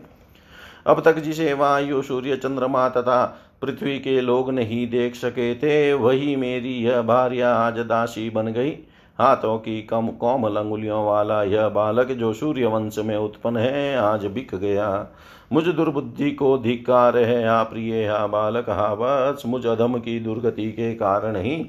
अब 0.87 1.01
तक 1.05 1.19
जिसे 1.19 1.53
वायु 1.53 2.01
सूर्य 2.01 2.35
चंद्रमा 2.35 2.87
तथा 2.89 3.23
पृथ्वी 3.61 3.97
के 3.99 4.19
लोग 4.21 4.49
नहीं 4.51 4.87
देख 4.89 5.15
सके 5.15 5.53
थे, 5.55 5.93
वही 5.93 6.35
मेरी 6.35 6.73
यह 6.75 7.01
भार्या 7.01 7.53
आज 7.55 7.79
दासी 7.79 8.29
बन 8.29 8.47
गई। 8.47 8.71
हाथों 9.19 9.57
की 9.57 9.81
कम 9.81 10.07
कोमल 10.19 10.55
अंगुलियों 10.55 11.03
वाला 11.05 11.41
यह 11.43 11.67
बालक 11.69 12.11
जो 12.11 12.31
सूर्य 12.33 12.65
वंश 12.65 12.97
में 12.99 13.15
उत्पन्न 13.17 13.57
है, 13.57 13.95
आज 13.95 14.25
बिक 14.25 14.55
गया। 14.55 15.07
मुझ 15.53 15.63
दुर्बुद्धि 15.65 16.31
को 16.31 16.57
धिकार 16.57 17.17
है 17.17 17.43
हा 17.47 17.61
प्रिय 17.63 18.07
हा 18.07 18.25
बालक, 18.27 18.69
हा 18.69 18.87
वत्स 18.93 19.45
मुझ 19.45 19.65
अधम 19.65 19.97
की 19.97 20.19
दुर्गति 20.19 20.71
के 20.71 20.93
कारण 20.93 21.35
ही, 21.35 21.65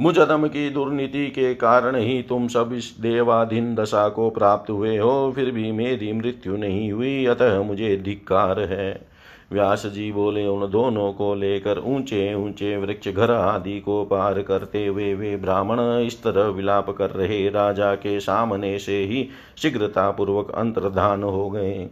मुझ 0.00 0.18
अधम 0.18 0.46
की 0.46 0.68
दुर्नीति 0.70 1.26
के 1.26 1.54
कारण 1.54 1.96
ही 1.96 2.22
तुम 2.22 2.46
सब 2.48 2.72
इस 2.72 2.92
देवाधीन 3.00 3.74
दशा 3.74 4.08
को 4.08 4.28
प्राप्त 4.30 4.70
हुए 4.70 4.96
हो, 4.96 5.32
फिर 5.36 5.50
भी 5.50 5.72
मेरी 5.72 6.12
मृत्यु 6.12 6.56
नहीं 6.56 6.90
हुई, 6.92 7.24
अतः 7.26 7.60
मुझे 7.62 7.96
धिक्कार 7.96 8.60
है। 8.62 9.15
व्यास 9.50 9.86
जी 9.86 10.10
बोले, 10.12 10.46
उन 10.46 10.70
दोनों 10.70 11.12
को 11.12 11.34
लेकर 11.34 11.78
ऊँचे 11.78 12.34
ऊँचे 12.34 12.76
वृक्ष 12.76 13.08
घर 13.08 13.30
आदि 13.30 13.78
को 13.80 14.04
पार 14.04 14.40
करते 14.42 14.86
हुए 14.86 15.12
वे 15.14 15.36
ब्राह्मण 15.36 15.80
इस 15.98 16.22
तरह 16.22 16.48
विलाप 16.48 16.90
कर 16.90 17.10
रहे 17.10 17.48
राजा 17.48 17.94
के 17.94 18.18
सामने 18.20 18.78
से 18.78 18.98
ही 19.04 19.28
शीघ्रता 19.56 20.10
पूर्वक 20.10 20.50
अंतर्धान 20.50 21.22
हो 21.22 21.48
गए। 21.50 21.88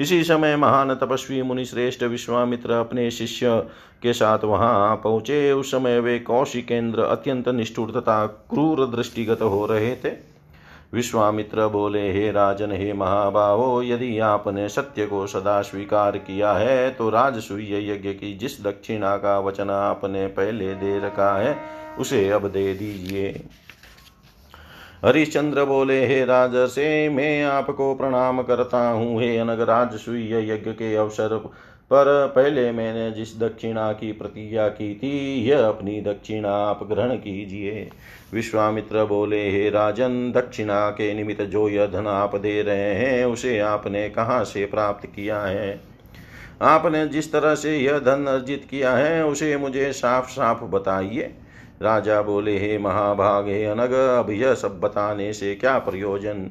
इसी 0.00 0.22
समय 0.24 0.56
महान 0.56 0.94
तपस्वी 0.94 1.42
मुनि 1.42 1.64
श्रेष्ठ 1.64 2.02
विश्वामित्र 2.02 2.72
अपने 2.72 3.10
शिष्य 3.10 3.60
के 4.02 4.12
साथ 4.12 4.44
वहाँ 4.44 4.96
पहुँचे। 4.96 5.52
उस 5.52 5.70
समय 5.70 6.00
वे 6.00 6.18
कौशिकेंद्र 6.18 7.02
अत्यंत 7.02 7.48
निष्ठुर 7.48 7.90
तथा 7.90 8.26
क्रूर 8.26 8.86
दृष्टिगत 8.86 9.42
हो 9.42 9.66
रहे 9.66 9.94
थे। 9.96 10.10
विश्वामित्र 10.92 11.66
बोले, 11.68 12.00
हे 12.12 12.30
राजन, 12.32 12.72
हे 12.72 12.92
महाबाहो, 12.92 13.82
यदि 13.82 14.18
आपने 14.18 14.68
सत्य 14.68 15.06
को 15.06 15.26
सदा 15.26 15.60
स्वीकार 15.62 16.16
किया 16.18 16.52
है 16.52 16.90
तो 16.90 17.08
राजसूय 17.10 17.90
यज्ञ 17.90 18.12
की 18.12 18.32
जिस 18.38 18.60
दक्षिणा 18.64 19.16
का 19.16 19.38
वचन 19.38 19.70
आपने 19.70 20.26
पहले 20.26 20.74
दे 20.74 20.98
रखा 20.98 21.32
है, 21.36 21.56
उसे 21.98 22.28
अब 22.30 22.46
दे 22.48 22.72
दीजिए। 22.74 23.28
हरिश्चंद्र 25.04 25.64
बोले, 25.64 26.04
हे 26.06 26.24
राज, 26.24 26.56
से 26.68 27.08
मैं 27.08 27.44
आपको 27.44 27.94
प्रणाम 27.94 28.42
करता 28.42 28.88
हूँ। 28.88 29.20
हे 29.20 29.36
अनग, 29.38 29.60
राजसूय 29.60 30.50
यज्ञ 30.50 30.70
के 30.72 30.94
अवसर 30.96 31.38
पर 31.92 32.32
पहले 32.36 32.72
मैंने 32.72 33.10
जिस 33.10 33.40
दक्षिणा 33.40 33.92
की 33.92 34.12
प्रतिज्ञा 34.12 34.68
की 34.68 34.94
थी, 34.94 35.44
यह 35.44 35.68
अपनी 35.68 36.00
दक्षिणा 36.00 36.50
आप 36.50 36.88
ग्रहण 36.92 37.16
कीजिए। 37.16 37.90
विश्वामित्र 38.34 39.04
बोले, 39.04 39.50
हे 39.50 39.70
राजन, 39.70 40.32
दक्षिणा 40.32 40.90
के 40.90 41.14
निमित्त 41.14 41.42
जो 41.42 41.68
यह 41.68 41.86
धन 41.86 42.06
आप 42.06 42.36
दे 42.36 42.62
रहे 42.62 42.94
हैं, 42.94 43.24
उसे 43.24 43.58
आपने 43.58 44.10
कहाँ 44.10 44.44
से 44.44 44.66
प्राप्त 44.66 45.06
किया 45.06 45.40
है? 45.40 45.80
आपने 46.62 47.06
जिस 47.06 47.32
तरह 47.32 47.54
से 47.54 47.78
यह 47.78 47.98
धन 47.98 48.24
अर्जित 48.28 48.66
किया 48.70 48.92
है, 48.92 49.26
उसे 49.26 49.56
मुझे 49.56 49.92
साफ़ 49.92 50.30
साफ़ 50.30 50.64
बताइए। 50.64 51.34
राजा 51.82 52.22
बोले, 52.22 52.58
हे 52.58 52.78
महाभाग 52.78 53.48
हे 53.48 53.64
अनग, 53.64 53.92
अब 53.92 54.30
यह 54.30 54.54
सब 54.54 54.80
बताने 54.80 55.32
से 55.32 55.54
क्या 55.54 55.78
प्रयोजन? 55.78 56.50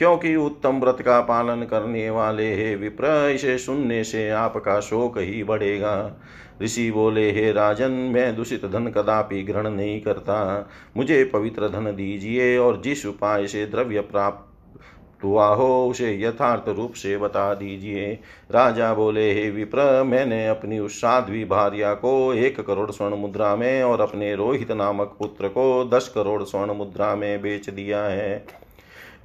क्योंकि 0.00 0.36
उत्तम 0.36 0.80
व्रत 0.80 0.96
का 1.00 1.20
पालन 1.20 1.62
करने 1.62 2.10
वाले 2.10 2.54
हे 2.54 2.76
विप्र, 2.76 3.30
इसे 3.34 3.58
सुनने 3.58 4.04
से 4.04 4.30
आपका 4.30 4.80
शोक 4.80 5.18
ही 5.18 5.42
बढ़ेगा। 5.44 6.20
ऋषि 6.62 6.90
बोले, 6.90 7.30
हे 7.30 7.52
राजन, 7.52 7.90
मैं 7.90 8.36
दूषित 8.36 8.64
धन 8.64 8.86
कदापि 8.86 9.42
ग्रहण 9.42 9.70
नहीं 9.70 10.00
करता। 10.00 10.68
मुझे 10.96 11.24
पवित्र 11.24 11.68
धन 11.68 11.84
दीजिए 11.84 12.58
और 12.58 12.80
जिस 12.80 13.06
उपाय 13.06 13.46
से 13.46 13.66
द्रव्य 13.66 14.00
प्राप्त 14.00 15.24
हुआ 15.24 15.46
हो, 15.46 15.88
उसे 15.88 16.22
यथार्थ 16.22 16.68
रूप 16.68 16.92
से 16.92 17.16
बता 17.16 17.54
दीजिए। 17.54 18.12
राजा 18.50 18.94
बोले, 18.94 19.34
हे 19.34 19.50
विप्र, 19.50 20.02
मैंने 20.02 20.48
अपनी 20.48 20.78
उस 20.78 21.00
साध्वी 21.00 21.44
भार्या 21.44 21.94
को 21.94 22.34
एक 22.34 22.60
करोड़ 22.60 22.90
स्वर्ण 22.90 23.14
मुद्रा 23.14 23.56
में 23.56 23.82
और 23.82 24.00
अपने 24.00 24.34
रोहित 24.34 24.72
नामक 24.72 25.16
पुत्र 25.18 25.48
को 25.48 25.84
दस 25.84 26.08
करोड़ 26.08 26.42
स्वर्ण 26.42 26.74
मुद्रा 26.74 27.14
में 27.14 27.42
बेच 27.42 27.70
दिया 27.70 28.02
है। 28.02 28.60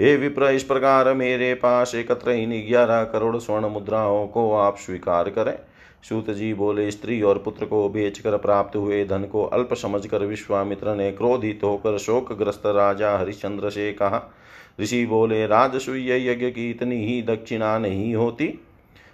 हे 0.02 0.16
विप्र, 0.18 0.46
इस 0.46 0.64
प्रकार 0.64 1.14
मेरे 1.14 1.54
पास 1.54 1.96
एकत्र 1.96 2.32
इन 2.32 2.50
ग्यारह 2.70 3.04
करोड़ 3.04 3.38
स्वर्ण 3.38 3.68
मुद्राओं 3.68 4.28
को 4.28 4.52
आप 4.54 4.78
स्वीकार 4.78 5.30
करें। 5.30 5.58
सूत 6.10 6.30
जी 6.30 6.54
बोले, 6.54 6.92
स्त्री 6.92 7.22
और 7.22 7.38
पुत्र 7.38 7.66
को 7.66 7.90
बेचकर 7.90 8.38
प्राप्त 8.38 8.76
हुए 8.76 9.06
धन 9.06 9.24
को 9.24 9.44
अल्प 9.44 9.74
समझकर 9.74 10.26
विश्वामित्र 10.26 10.96
ने 10.96 11.12
क्रोधित 11.12 11.60
होकर 11.64 11.98
शोकग्रस्त 11.98 12.64
राजा 12.66 13.18
हरिश्चंद्र 13.18 13.70
से 13.70 13.92
कहा, 13.94 14.22
ऋषि 14.82 15.06
बोले, 15.06 15.48
राजसूय, 15.48 16.30
यज्ञ 16.30 16.50
की 16.50 16.70
इतनी 16.70 17.06
ही 17.06 17.22
दक्षिणा 17.22 17.78
नहीं 17.78 18.16
होती। 18.16 18.54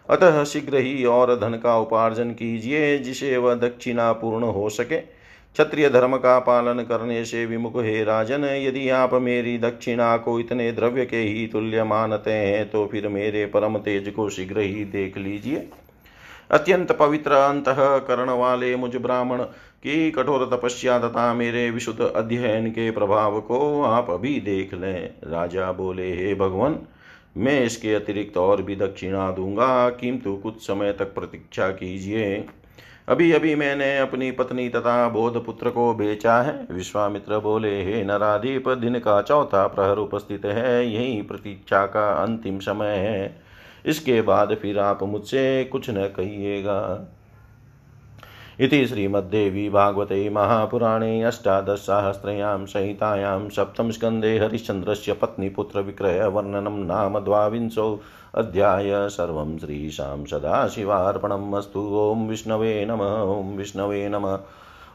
अतः 0.10 0.44
शीघ्र 0.44 0.78
ही 0.78 1.06
और 1.06 1.36
धन 1.36 1.60
का 1.64 1.78
उपार्जन 1.78 2.32
कीजिए, 2.32 2.98
जिसे 2.98 3.38
वह 3.38 3.56
दक्षिणा 3.56 4.12
पूर्ण 4.14 4.44
हो 4.44 4.70
सके। 4.70 5.21
क्षत्रिय 5.56 5.90
धर्म 5.90 6.16
का 6.18 6.38
पालन 6.40 6.84
करने 6.84 7.24
से 7.26 7.46
विमुख 7.46 7.74
हे 7.78 8.04
राजन, 8.04 8.44
यदि 8.46 8.90
आप 8.90 9.14
मेरी 9.14 9.58
दक्षिणा 9.58 10.16
को 10.18 10.40
इतने 10.40 10.72
द्रव्य 10.72 11.06
के 11.06 11.18
ही 11.18 11.46
तुल्य 11.48 11.84
मानते 11.84 12.32
हैं 12.32 12.70
तो 12.70 12.86
फिर 12.86 13.08
मेरे 13.08 13.46
परम 13.46 13.78
तेज 13.78 14.10
को 14.10 14.30
शीघ्र 14.30 14.60
ही 14.60 14.86
देख 14.86 15.18
लीजिए। 15.18 15.68
अत्यंत 16.52 16.92
पवित्र 16.92 17.32
अंत 17.32 17.66
करण 18.08 18.30
वाले 18.30 18.76
मुझ 18.76 18.96
ब्राह्मण 18.96 19.44
की 19.84 20.10
कठोर 20.12 20.46
तपस्या 20.54 20.98
तथा 21.00 21.34
मेरे 21.34 21.70
विशुद्ध 21.72 22.02
अध्ययन 22.02 22.70
के 22.70 22.90
प्रभाव 22.92 23.40
को 23.42 23.60
आप 23.84 24.10
अभी 24.10 24.40
देख 24.40 24.74
लें। 24.74 25.10
राजा 25.26 25.72
बोले, 25.72 26.10
हे 26.14 26.34
भगवान, 26.36 26.80
मैं 27.38 27.64
इसके 27.64 27.94
अतिरिक्त 27.96 28.38
और 28.38 28.62
भी 28.62 28.76
दक्षिणा 28.76 29.30
दूँगा। 29.32 29.90
किंतु 29.92 30.36
कुछ 30.36 30.62
समय 30.62 30.92
तक 30.94 31.14
प्रतीक्षा 31.16 31.70
कीजिए। 31.72 32.44
अभी 33.08 33.32
अभी 33.32 33.56
मैंने 33.56 33.98
अपनी 33.98 34.32
पत्नी 34.32 34.70
तथा 34.70 35.10
बोध 35.10 35.46
पुत्र 35.46 35.70
को 35.70 35.94
बेचा 35.94 36.42
है। 36.42 36.68
विश्वामित्र 36.72 37.40
बोले, 37.40 37.84
हे 37.84 38.04
नराधिप 38.04 38.70
दिन 38.70 39.00
का 39.00 39.22
चौथा 39.22 39.68
प्रहर 39.68 39.98
उपस्थित 39.98 40.46
है। 40.46 40.88
यही 40.88 41.22
प्रतीक्षा 41.22 41.86
का 41.86 42.14
अंतिम 42.14 42.60
समय 42.60 42.96
है। 42.96 43.42
इसके 43.86 44.22
बाद 44.22 44.56
फिर 44.56 44.80
आप 44.80 45.04
मुझसे 45.04 45.64
कुछ 45.64 45.90
न 45.90 45.94
कहिएगा। 45.94 47.08
इति 48.62 48.88
श्रीमद्देवी 48.88 49.70
भागवते 49.70 50.30
महापुराणे 50.30 51.22
अष्टादशसाहस्रयां 51.24 52.66
संहितायां 52.66 53.50
सप्तमस्कन्धे 53.50 54.38
हरिश्चन्द्रस्य 54.38 55.14
पत्नीपुत्रविक्रयवर्णनं 55.14 56.78
नाम 56.86 57.20
द्वाविंशो 57.20 58.02
अध्याय 58.36 59.10
सर्वं 59.10 59.58
श्रीशां 59.58 60.26
सदाशिवार्पणम् 60.26 61.56
अस्तु। 61.56 61.80
ॐ 61.80 62.28
विष्णवे 62.28 62.86
नमः, 62.86 63.16
ॐ 63.22 63.58
विष्णवे 63.58 64.10
नमः, 64.10 64.38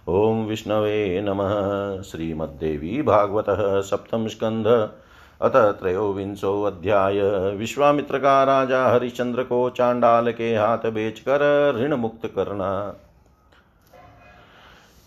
ॐ 0.08 0.44
विष्णवे 0.46 1.20
नमः। 1.20 2.02
श्रीमद्देवी 2.02 3.02
भागवतः 3.02 3.80
सप्तमस्कन्ध 3.80 4.66
अत 5.42 5.56
त्रयोविंशोऽध्याय 5.80 7.20
विश्वामित्र 7.56 8.18
का 8.18 8.42
राजा 8.44 8.86
हरिश्चंद्र 8.88 9.42
को 9.42 9.68
चांडाल 9.70 10.32
के 10.32 10.54
हाथ 10.54 10.90
बेचकर 10.90 11.44
ऋण 11.80 11.94
मुक्त 11.94 12.26
करना। 12.26 12.70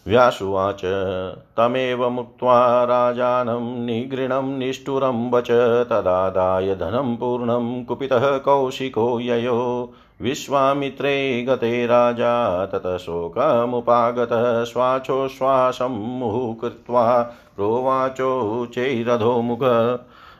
व्यासुवाच, 0.07 0.81
तमेव 1.57 2.09
मुक्त्वा 2.09 2.83
राजानं 2.83 3.85
निगृणं 3.85 4.57
निष्ठुरं 4.57 5.31
वच 5.31 5.51
तदादाय 5.89 6.75
धनं 6.75 7.15
पूर्णं 7.15 7.83
कुपितः 7.83 8.37
कौशिको 8.37 9.19
ययो। 9.19 9.93
विश्वामित्रे 10.21 11.45
गते 11.49 11.85
राजा, 11.85 12.65
ततः 12.65 12.97
शोकमुपागतः 12.97 14.63
श्वासोश्वासं 14.63 16.19
मुहुः 16.19 16.55
कृत्वा 16.55 17.21
प्रोवाचो 17.55 18.65
चैरधो 18.65 19.41
मुख। 19.41 19.63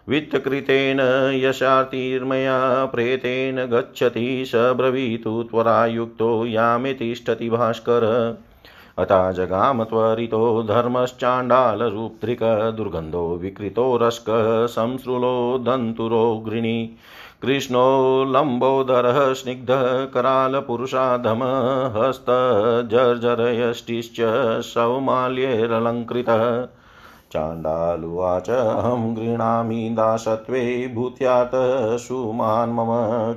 वित्तकृतेन 0.10 1.00
यशातिर्मया 1.44 2.86
प्रेतेन 2.86 3.66
गच्छति, 3.66 4.44
स 4.46 4.56
ब्रवीतु 4.56 5.44
त्वरायुक्तो 5.44 6.46
यामे 6.46 6.94
तिष्ठति 6.94 7.50
भास्कर। 7.50 8.36
अथा 9.00 9.32
जगाम 9.32 9.84
त्वरितो 9.84 10.64
धर्मश्चाण्डालरूपधृक 10.64 12.40
दुर्गन्धो 12.78 13.36
विकृतो 13.36 13.98
रस्कः 13.98 14.68
संसृलो 14.68 15.58
दन्तुरो 15.58 16.44
गृणी 16.48 16.98
कृष्णो 17.42 18.26
लम्बोदरः 18.28 19.34
स्निग्धः 19.34 20.06
करालपुरुषाधम 20.06 21.40
हस्तजर्जरयष्टिश्च 21.96 24.16
सौमाल्यैरलङ्कृतः 24.66 26.68
चाण्डालुवाच 27.34 28.50
अहं 28.50 29.16
गृह्णामि 29.16 29.90
दासत्वे 29.94 30.92
भूत्यात् 30.96 32.00
सुमान् 32.00 32.74
मम 32.74 32.88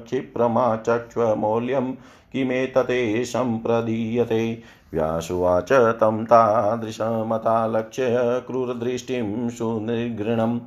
क्षिप्रमाचक्ष्वमौल्यं 0.05 1.93
किमेतते 2.33 3.25
सम्प्रदीयते। 3.25 4.63
व्यासुवाच 4.95 5.73
तं 5.73 6.25
तादृशमतालक्ष्य 6.25 8.07
क्रूरदृष्टिं 8.47 9.49
सुनिगृणं। 9.49 10.61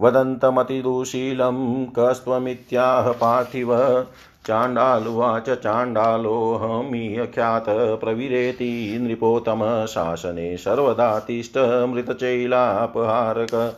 वदन्तमतिदुशीलं 0.00 1.84
कस्त्वमित्याह 1.84 3.12
पार्थिव। 3.12 4.04
चाण्डालुवाच 4.46 5.50
चाण्डालोऽहमीयख्यात 5.50 7.64
प्रविरेति 7.68 8.98
नृपोत्तम 9.00 9.86
शासने 9.86 10.56
सर्वदा 10.56 11.18
तिष्ठमृतचैलापहारक 11.18 13.74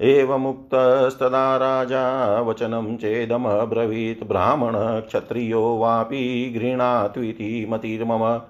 एवमुक्तस्तदा 0.00 1.56
राजा 1.56 2.40
वचनं 2.40 2.96
चेदमब्रवीत्। 2.96 4.28
ब्राह्मणक्षत्रियो 4.28 5.76
वापि 5.76 6.52
गृह्णात्विति 6.56 7.66
मतिर्मम। 7.70 8.40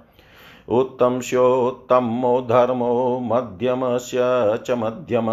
उत्तंस्योत्तमो 0.68 2.40
धर्मो 2.40 3.20
मध्यमस्य 3.20 4.18
च 4.66 4.70
मध्यम 4.70 5.26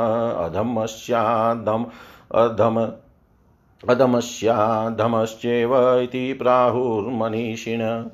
अधमस्यादम् 0.46 1.86
अधम 2.32 2.91
अधमस्याधमश्चैव 3.89 6.00
इति 6.00 6.34
प्राहुर्मनीषिण। 6.34 8.10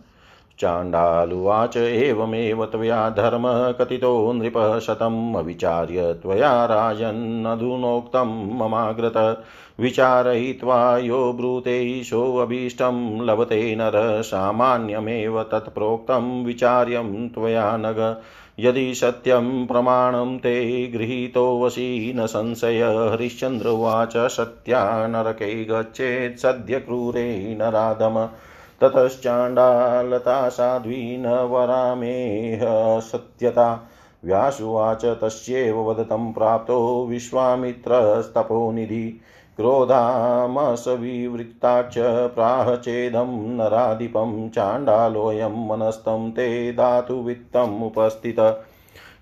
चाण्डालुवाच 0.60 1.78
एवमेव 1.78 2.65
त्वया 2.65 3.10
धर्मः 3.10 3.72
कथितो 3.72 4.34
नृपः 4.34 4.80
शतम् 4.80 5.36
अविचार्य 5.36 6.13
त्वया 6.13 6.65
राजन्नधुनोक्तं 6.65 8.58
ममाग्रत। 8.58 9.43
विचारयित्वा 9.80 10.98
यो 10.98 11.34
ब्रूते 11.34 12.04
सोऽभीष्टं 12.04 13.26
लभते 13.26 13.76
नर 13.76 14.22
सामान्यमेव 14.22 15.43
तत्प्रोक्तं 15.43 16.45
विचार्यं 16.45 17.30
त्वया 17.30 17.78
नग। 17.78 18.22
यदि 18.60 18.93
सत्यं 18.93 19.68
प्रमाणं 19.68 20.38
ते 20.38 20.88
गृहीतोऽवसि 20.88 22.14
न 22.16 22.26
संशय। 22.26 23.10
हरिश्चन्द्र 23.12 23.68
उवाच 23.68 24.14
सत्या 24.18 25.07
नरकै 25.07 25.66
गच्छेत् 25.66 26.39
सद्य 26.39 26.80
क्रूरे 26.80 27.57
नराधम 27.60 28.28
ततश्चाण्डालता 28.82 30.49
साध्वी 30.49 31.17
न 31.17 31.25
वरामेह 31.25 32.99
सत्यता। 32.99 33.89
व्यासुवाच 34.23 35.05
तस्यैव 35.05 35.89
वदतं 35.89 36.34
प्राप्तो 36.34 37.05
विश्वामित्रस्तपोनिधि। 37.09 39.21
क्रोधामसविवृत्ताच्च 39.57 41.95
प्राह 42.36 42.75
चेदं 42.75 43.55
नराधिपं 43.55 44.49
चाण्डालोऽयं 44.49 45.67
मनस्तं 45.67 46.32
ते 46.32 46.71
धातुवित्तमुपस्थित 46.71 48.39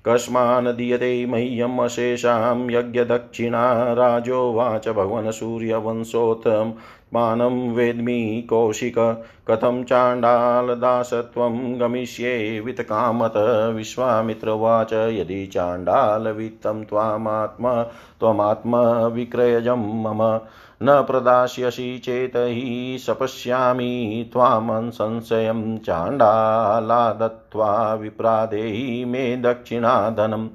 कस्मान् 0.06 0.68
दीयते 0.68 1.26
मह्यम् 1.26 1.80
अशेषां 1.80 2.72
यज्ञदक्षिणा 2.72 3.94
राजोवाच 3.94 4.90
भगवन् 4.90 5.32
सूर्यवंशोत्तम। 5.32 6.74
मानं 7.14 7.74
वेद्मि 7.74 8.48
कौशिक, 8.50 9.26
कथं 9.48 9.84
चाण्डालदासत्वं 9.84 11.80
गमिष्ये 11.80 12.60
वित्कामत 12.60 13.34
विश्वामित्रवाच, 13.76 14.94
यदि 14.94 15.46
चाण्डालवित्तं 15.46 16.84
त्वामात्म 16.84 17.84
त्वमात्मविक्रयजं 18.20 20.04
मम 20.04 20.40
न 20.84 21.02
प्रदास्यसि 21.02 22.02
चेत 22.06 22.32
हि 22.36 22.98
सपश्यामि 23.00 24.30
त्वां 24.34 24.90
संशयं 24.90 25.78
चाण्डाला 25.78 27.14
दत्त्वा 27.14 27.94
विप्रादेहि 27.94 29.06
मे 29.06 29.38
दक्षिणाधनम् 29.38 30.50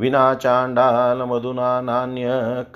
विना 0.00 0.34
चाण्डालमधुना 0.34 1.80
नान्य 1.80 2.26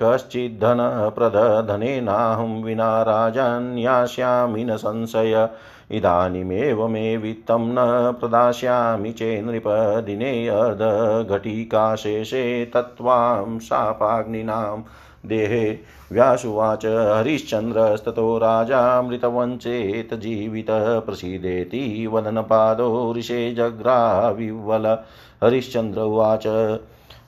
कश्चिद्धनप्रदधनेनाहं 0.03 2.63
विना 2.63 3.01
राजान्यास्यामि 3.01 4.63
न 4.63 4.75
संशय। 4.75 5.49
इदानीमेव 5.91 6.87
मे 6.87 7.17
वित्तं 7.17 7.59
न 7.59 7.75
प्रदास्यामि 8.19 9.11
चेन्नृपदिने 9.11 10.47
अर्धघटिकाशेषे 10.47 12.71
तत्त्वां 12.73 13.59
शापाग्निनां 13.59 14.83
देहे 15.25 15.77
व्यासुवाच 16.11 16.85
हरिश्चन्द्रस्ततो 16.85 18.37
राजामृतवञ्चेत 18.37 20.13
जीवितः 20.13 20.99
प्रसीदेति 20.99 22.07
वदनपादो 22.07 23.13
ऋषे 23.17 23.53
जग्राविवल। 23.53 24.97
हरिश्चन्द्र 25.43 26.01
उवाच, 26.01 26.43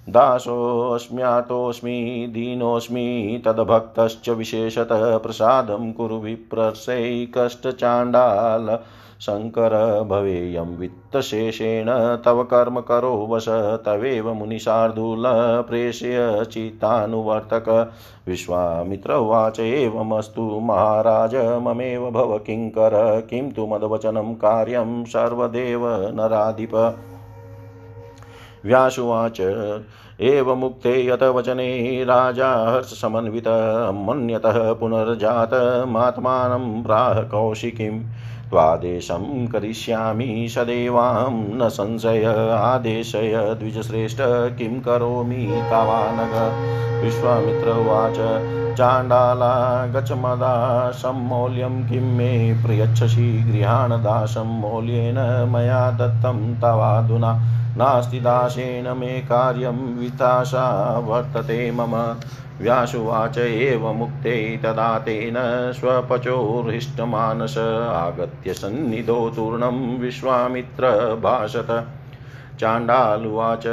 दासोऽस्म्यातोऽस्मि, 0.09 2.27
दीनोऽस्मि, 2.29 3.41
तद्भक्तश्च 3.45 4.29
विशेषतः 4.29 5.17
प्रसादं 5.17 5.93
कुरु 5.93 6.15
विप्रसैकष्टचाण्डाल 6.15 8.79
शङ्कर 9.22 10.03
भवेयं 10.03 10.78
वित्तशेषेण 10.78 12.18
तव 12.26 12.43
कर्म 12.43 12.80
करो 12.80 13.28
वश 13.30 13.45
तवेव 13.86 14.34
मुनिशार्दूल 14.34 15.24
प्रेषय 15.70 16.45
चित्तानुवर्तक 16.51 17.91
विश्वामित्र 18.28 19.13
उवाच 19.13 19.59
एवमस्तु 19.59 20.41
महाराज, 20.41 21.36
ममेव 21.36 22.11
भव 22.11 22.38
किङ्कर, 22.38 23.28
किं 23.30 23.51
तु 23.51 23.68
मद्वचनं 23.68 24.34
कार्यं 24.34 25.05
सर्वदेव 25.05 25.88
नराधिप। 25.88 26.95
व्यासुवाच, 28.65 29.41
एवमुक्ते 30.22 31.07
यत 31.07 31.24
वचने 31.24 32.03
राजा 32.03 32.49
हर्षसमन्वितः, 32.49 33.91
मन्यतः 33.91 34.74
पुनर्जातमात्मानं 34.74 36.84
प्राह 36.84 37.22
कौशिकीं 37.22 38.03
त्वादेशं 38.49 39.47
करिष्यामि 39.47 40.47
सदेवां 40.49 41.31
न 41.31 41.69
संशय, 41.69 42.25
आदेशय, 42.59 43.55
द्विजश्रेष्ठ 43.59 44.17
किं 44.21 44.81
करोमि 44.81 45.61
तावानग। 45.71 46.51
विश्वामित्र 47.03 47.69
उवाच 47.69 48.17
चाण्डाला 48.77 49.85
गचमदा 49.85 50.91
सम्मौल्यं 50.91 51.89
किं 51.89 52.01
मे 52.01 52.53
प्रयच्छसि 52.53 53.51
गृहाण 53.51 53.89
दासं 53.89 54.59
मौल्येन 54.59 55.49
मया 55.53 55.91
दत्तं 55.91 56.55
तवाधुना। 56.55 57.33
नास्ति 57.77 58.19
दासेन 58.19 58.97
मे 58.97 59.07
कार्यं, 59.07 59.99
विताशा 59.99 60.97
वर्तते 60.99 61.71
मम। 61.71 62.15
व्यासुवाच 62.62 63.38
एव 63.38 63.91
मुक्ते 63.93 64.36
तदा 64.64 64.97
तेन 64.97 65.36
स्वपचोर्हिष्टमानस 65.80 67.58
आगत्य 67.58 68.53
सन्निधौ 68.53 69.30
तूर्णं 69.30 69.97
विश्वामित्र 69.99 70.89
भाषत 71.24 71.72
चाण्डालुवाच 72.60 73.68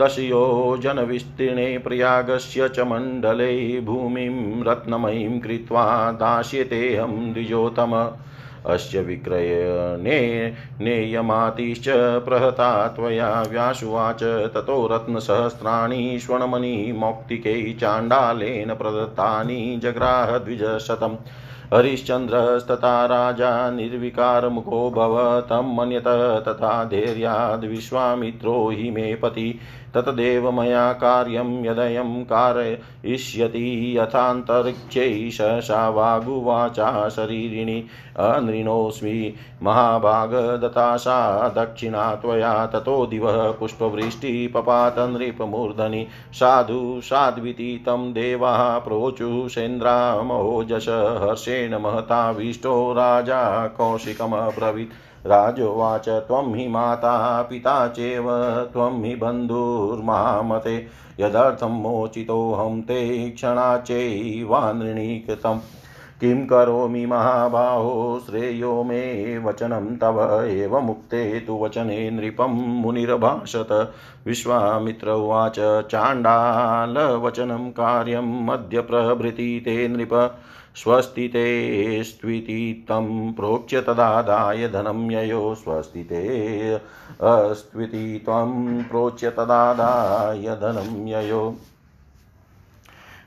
दशयोजनविस्तीर्णे 0.00 1.66
प्रयागस्य 1.78 2.68
च 2.68 2.80
मण्डले 2.86 3.80
भूमिं 3.80 4.62
रत्नमयीं 4.64 5.38
कृत्वा 5.40 5.84
दास्यतेऽहं 6.20 7.32
द्विजोतम 7.32 7.94
अस्य 8.66 9.00
विक्रयणे 9.00 10.52
नेयमातिश्च 10.80 11.88
प्रहता 12.24 12.88
त्वया 12.88 13.42
व्यासुवाच 13.50 14.22
ततो 14.24 14.86
रत्नसहस्राणि 14.86 16.18
स्वर्णमणिमौक्तिकै 16.18 17.76
चाण्डालेन 17.80 18.74
प्रदत्तानि 18.74 19.80
जग्राह 19.82 20.38
द्विजशतम् 20.38 21.16
हरिश्चन्द्रस्तथा 21.74 23.06
राजा 23.06 23.70
निर्विकारमुखो 23.70 24.90
भव, 24.90 25.40
तं 25.40 25.76
मन्यत 25.76 26.06
तथा 26.48 26.84
धैर्याद् 26.84 27.64
विश्वामित्रो 27.64 28.70
हि 28.70 28.90
मे 28.90 29.14
पति। 29.14 29.60
ततदेव 29.94 30.50
मया 30.50 30.92
कार्यं 30.92 31.64
यदयं 31.64 32.24
कारयिष्यति 32.24 33.98
यथान्तरिक्षै 33.98 35.30
सहसा 35.30 35.88
वागुवाचा 35.88 37.08
शरीरिणि 37.08 37.84
अनृणोऽस्मि 38.18 39.34
महाभागदताशा 39.62 41.48
दक्षिणा 41.48 42.14
त्वया 42.14 42.66
ततो 42.66 43.06
दिवः 43.06 43.50
पुष्पवृष्टिपपात 43.50 44.94
नृपमूर्धनि 44.98 46.06
साधु 46.32 47.00
साध्विति 47.04 47.82
तं 47.86 48.12
देवाः 48.12 48.78
प्रोचुषेन्द्रामहोजश 48.78 50.88
हर्षेण 50.88 51.78
महताविष्टो 51.78 52.92
राजा 52.92 53.66
कौशिकमब्रवीत्। 53.66 55.07
राजोवाच, 55.26 56.08
त्वं 56.08 56.54
हि 56.54 56.68
माता 56.68 57.42
पिता 57.42 57.88
चेव, 57.88 58.24
त्वं 58.72 59.04
हि 59.04 59.14
बन्धुर्मामते। 59.14 60.86
यदर्थं 61.20 61.68
मोचितोऽहं 61.68 62.82
ते 62.82 63.30
क्षणाचैवानृणीकृतम् 63.30 65.60
किं 66.20 66.46
करोमि 66.46 67.06
महाबाहो, 67.06 68.20
श्रेयो 68.26 68.82
मे 68.82 69.38
वचनं 69.38 69.96
तव, 69.96 70.44
एवमुक्ते 70.44 71.40
तु 71.40 71.64
वचने 71.64 72.10
नृपं 72.10 72.82
मुनिरभाषत। 72.82 73.92
विश्वामित्र 74.26 75.10
उवाच, 75.10 75.86
चाण्डालवचनं 75.86 77.70
कार्यम् 77.70 78.50
अद्य 78.50 78.80
प्रभृति 78.80 79.62
ते 79.64 79.88
नृप। 79.88 80.38
स्वस्ति 80.74 81.28
ते 81.28 82.04
स्त्विति 82.04 82.86
तं 82.88 83.32
प्रोक्ष्य 83.32 83.80
तदादाय 83.80 84.68
धनं 84.68 85.10
ययो 85.10 85.54
स्वस्ति 85.54 86.04
ते 86.04 86.74
अस्त्विति 87.22 88.22
त्वं 88.24 88.82
प्रोच्य 88.84 89.30
तदादाय 89.30 90.42
धनं 90.42 91.08
ययो। 91.08 91.56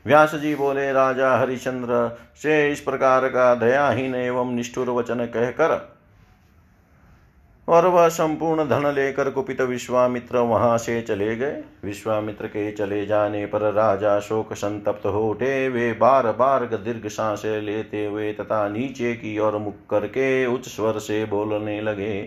व्यास 0.06 0.34
जी 0.34 0.54
बोले, 0.54 0.92
राजा 0.92 1.36
हरिश्चंद्र, 1.36 2.18
से 2.36 2.72
इस 2.72 2.80
प्रकार 2.80 3.28
का 3.28 3.54
दयाहीन 3.54 4.14
एवं 4.14 4.52
निष्ठुर 4.52 4.90
वचन 4.90 5.14
कहकर 5.14 5.91
और 7.68 7.86
वह 7.86 8.08
संपूर्ण 8.08 8.64
धन 8.68 8.86
लेकर 8.94 9.30
कुपित 9.30 9.60
विश्वामित्र 9.60 10.38
वहाँ 10.38 10.78
से 10.78 11.00
चले 11.02 11.36
गए। 11.36 11.62
विश्वामित्र 11.84 12.46
के 12.46 12.70
चले 12.72 13.04
जाने 13.06 13.44
पर 13.46 13.70
राजा 13.72 14.18
शोक 14.20 14.52
संतप्त 14.52 15.06
हो 15.06 15.28
उठे। 15.30 15.68
वे 15.68 15.92
बार 15.92 16.26
बार 16.32 16.64
दीर्घ 16.64 17.06
साँसें 17.06 17.60
लेते 17.62 18.04
हुए 18.06 18.32
तथा 18.32 18.68
नीचे 18.68 19.14
की 19.14 19.38
ओर 19.38 19.56
मुख 19.56 19.74
करके 19.90 20.46
उच्च 20.46 20.68
स्वर 20.68 20.98
से 20.98 21.24
बोलने 21.24 21.80
लगे। 21.80 22.22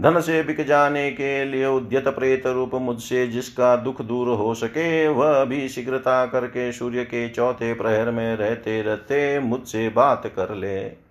धन 0.00 0.20
से 0.20 0.42
बिक 0.42 0.64
जाने 0.66 1.10
के 1.10 1.44
लिए 1.44 1.66
उद्यत 1.66 2.08
प्रेत 2.08 2.46
रूप 2.46 2.74
मुझसे 2.74 3.26
जिसका 3.26 3.74
दुख 3.76 4.02
दूर 4.02 4.28
हो 4.28 4.54
सके, 4.54 5.08
वह 5.08 5.44
भी 5.44 5.68
शीघ्रता 5.68 6.24
करके 6.26 6.72
सूर्य 6.72 7.04
के 7.04 7.28
चौथे 7.28 7.72
प्रहर 7.74 8.10
में 8.10 8.36
रहते 8.36 8.80
रहते 8.82 9.38
मुझसे 9.38 9.88
बात 9.88 10.26
कर 10.26 10.54
ले। 10.54 11.09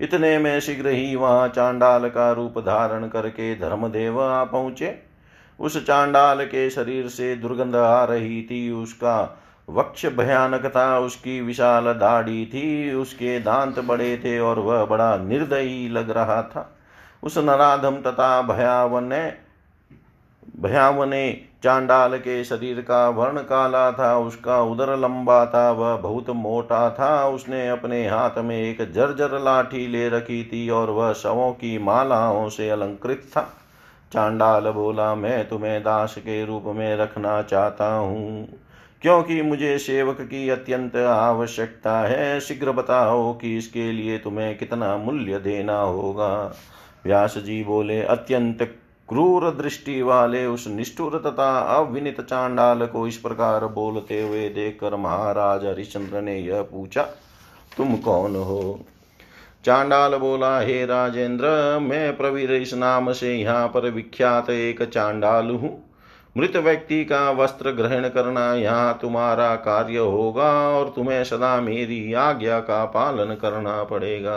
इतने 0.00 0.38
में 0.38 0.60
शीघ्र 0.60 0.88
ही 0.88 1.16
वहाँ 1.16 1.48
चांडाल 1.48 2.08
का 2.08 2.32
रूप 2.32 2.58
धारण 2.58 3.08
करके 3.08 3.54
धर्मदेव 3.54 4.22
आ 4.22 4.44
पहुँचे। 4.44 4.98
उस 5.60 5.86
चांडाल 5.86 6.44
के 6.44 6.70
शरीर 6.70 7.08
से 7.08 7.36
दुर्गंध 7.36 7.76
आ 7.76 8.04
रही 8.04 8.42
थी, 8.42 8.70
उसका 8.70 9.42
वक्ष 9.68 10.06
भयानक 10.06 10.66
था, 10.66 10.98
उसकी 10.98 11.40
विशाल 11.40 11.84
दाढ़ी 11.84 12.46
थी, 12.46 12.94
उसके 12.94 13.40
दांत 13.40 13.78
बड़े 13.78 14.16
थे 14.16 14.38
और 14.38 14.58
वह 14.58 14.84
बड़ा 14.84 15.16
निर्दयी 15.16 15.88
लग 15.88 16.10
रहा 16.10 16.42
था। 16.42 16.78
उस 17.22 17.38
नराधम 17.38 17.96
तथा 17.96 18.42
भयावने 18.42 19.45
भयावने 20.60 21.40
चांडाल 21.62 22.16
के 22.18 22.42
शरीर 22.44 22.80
का 22.80 23.08
वर्ण 23.08 23.40
काला 23.40 23.90
था, 23.92 24.16
उसका 24.18 24.60
उदर 24.62 24.96
लंबा 24.96 25.44
था, 25.46 25.70
वह 25.70 25.96
बहुत 25.96 26.30
मोटा 26.30 26.90
था। 26.90 27.28
उसने 27.28 27.68
अपने 27.68 28.08
हाथ 28.08 28.38
में 28.38 28.56
एक 28.56 28.92
जर्जर 28.92 29.38
लाठी 29.38 29.86
ले 29.86 30.08
रखी 30.08 30.42
थी 30.44 30.68
और 30.70 30.90
वह 30.90 31.12
शवों 31.12 31.50
की 31.52 31.78
मालाओं 31.78 32.48
से 32.48 32.70
अलंकृत 32.70 33.22
था। 33.32 33.48
चांडाल 34.12 34.70
बोला, 34.70 35.14
मैं 35.14 35.48
तुम्हें 35.48 35.80
दास 35.82 36.14
के 36.18 36.44
रूप 36.46 36.64
में 36.66 36.96
रखना 36.96 37.42
चाहता 37.42 37.92
हूँ, 37.92 38.48
क्योंकि 39.02 39.42
मुझे 39.42 39.78
सेवक 39.78 40.20
की 40.20 40.48
अत्यंत 40.48 40.96
आवश्यकता 40.96 41.98
है। 42.00 42.40
शीघ्र 42.40 42.72
बताओ 42.72 43.32
कि 43.34 43.56
इसके 43.56 43.92
लिए 43.92 44.18
तुम्हें 44.18 44.56
कितना 44.58 44.96
मूल्य 44.96 45.38
देना 45.38 45.80
होगा? 45.80 46.54
व्यास 47.04 47.38
जी 47.38 47.62
बोले, 47.64 48.02
अत्यंत 48.02 48.62
क्रूर 49.08 49.44
दृष्टि 49.52 50.00
वाले 50.02 50.44
उस 50.46 50.66
निष्ठुर 50.68 51.16
तथा 51.26 51.48
अविनित 51.76 52.20
चांडाल 52.20 52.86
को 52.86 53.06
इस 53.08 53.16
प्रकार 53.16 53.66
बोलते 53.66 54.20
हुए 54.22 54.48
देखकर 54.48 54.96
महाराज 54.96 55.64
हरिश्चंद्र 55.64 56.20
ने 56.20 56.38
यह 56.38 56.62
पूछा, 56.62 57.02
तुम 57.76 57.96
कौन 57.96 58.36
हो? 58.36 58.80
चांडाल 59.64 60.16
बोला, 60.16 60.58
हे 60.60 60.84
राजेंद्र, 60.86 61.78
मैं 61.82 62.16
प्रवीर 62.16 62.52
इस 62.52 62.74
नाम 62.74 63.12
से 63.12 63.34
यहाँ 63.34 63.66
पर 63.68 63.90
विख्यात 63.90 64.50
एक 64.50 64.82
चांडाल 64.82 65.50
हूँ। 65.50 65.82
मृत 66.36 66.56
व्यक्ति 66.56 67.04
का 67.04 67.30
वस्त्र 67.30 67.70
ग्रहण 67.72 68.08
करना 68.08 68.52
यहाँ 68.54 68.98
तुम्हारा 69.02 69.54
कार्य 69.56 69.98
होगा 69.98 70.50
और 70.70 70.92
तुम्हें 70.96 71.22
सदा 71.24 71.60
मेरी 71.60 72.12
आज्ञा 72.12 72.58
का 72.60 72.84
पालन 72.86 73.34
करना 73.34 73.82
पड़ेगा। 73.84 74.36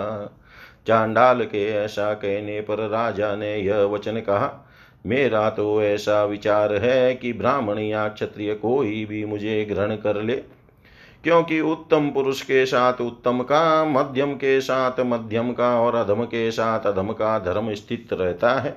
चांडाल 0.89 1.43
के 1.43 1.65
ऐसा 1.69 2.13
कहने 2.13 2.59
पर 2.61 2.87
राजा 2.89 3.35
ने 3.35 3.55
यह 3.57 3.77
वचन 3.85 4.19
कहा, 4.19 4.51
मेरा 5.05 5.49
तो 5.49 5.81
ऐसा 5.83 6.23
विचार 6.23 6.73
है 6.75 7.15
कि 7.15 7.33
ब्राह्मण 7.33 7.79
या 7.79 8.07
क्षत्रिय 8.07 8.53
कोई 8.53 9.05
भी 9.05 9.23
मुझे 9.25 9.65
ग्रहण 9.65 9.95
कर 9.95 10.21
ले, 10.21 10.35
क्योंकि 11.23 11.59
उत्तम 11.61 12.09
पुरुष 12.09 12.41
के 12.41 12.65
साथ 12.65 13.01
उत्तम 13.01 13.41
का, 13.41 13.85
मध्यम 13.85 14.33
के 14.33 14.59
साथ 14.61 14.99
मध्यम 14.99 15.51
का 15.53 15.69
और 15.81 15.95
अधम 15.95 16.23
के 16.23 16.49
साथ 16.51 16.87
अधम 16.87 17.11
का 17.11 17.37
धर्म 17.39 17.73
स्थित 17.73 18.13
रहता 18.13 18.53
है। 18.53 18.75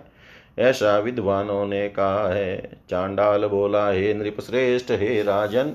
ऐसा 0.59 0.99
विद्वानों 0.99 1.67
ने 1.67 1.89
कहा 1.89 2.29
है। 2.29 2.81
चांडाल 2.91 3.47
बोला, 3.47 3.89
हे 3.91 4.15
नृप 4.15 4.41
श्रेष्ठ 4.41 4.91
हे 4.91 5.23
राजन 5.23 5.73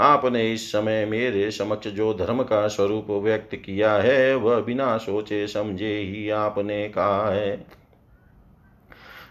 आपने 0.00 0.52
इस 0.52 0.72
समय 0.72 1.04
मेरे 1.04 1.50
समक्ष 1.50 1.88
जो 1.88 2.12
धर्म 2.14 2.42
का 2.42 2.66
स्वरूप 2.68 3.10
व्यक्त 3.10 3.54
किया 3.54 3.92
है, 3.92 4.34
वह 4.34 4.60
बिना 4.60 4.96
सोचे 4.98 5.46
समझे 5.46 5.96
ही 5.96 6.30
आपने 6.30 6.88
कहा 6.88 7.30
है। 7.30 7.66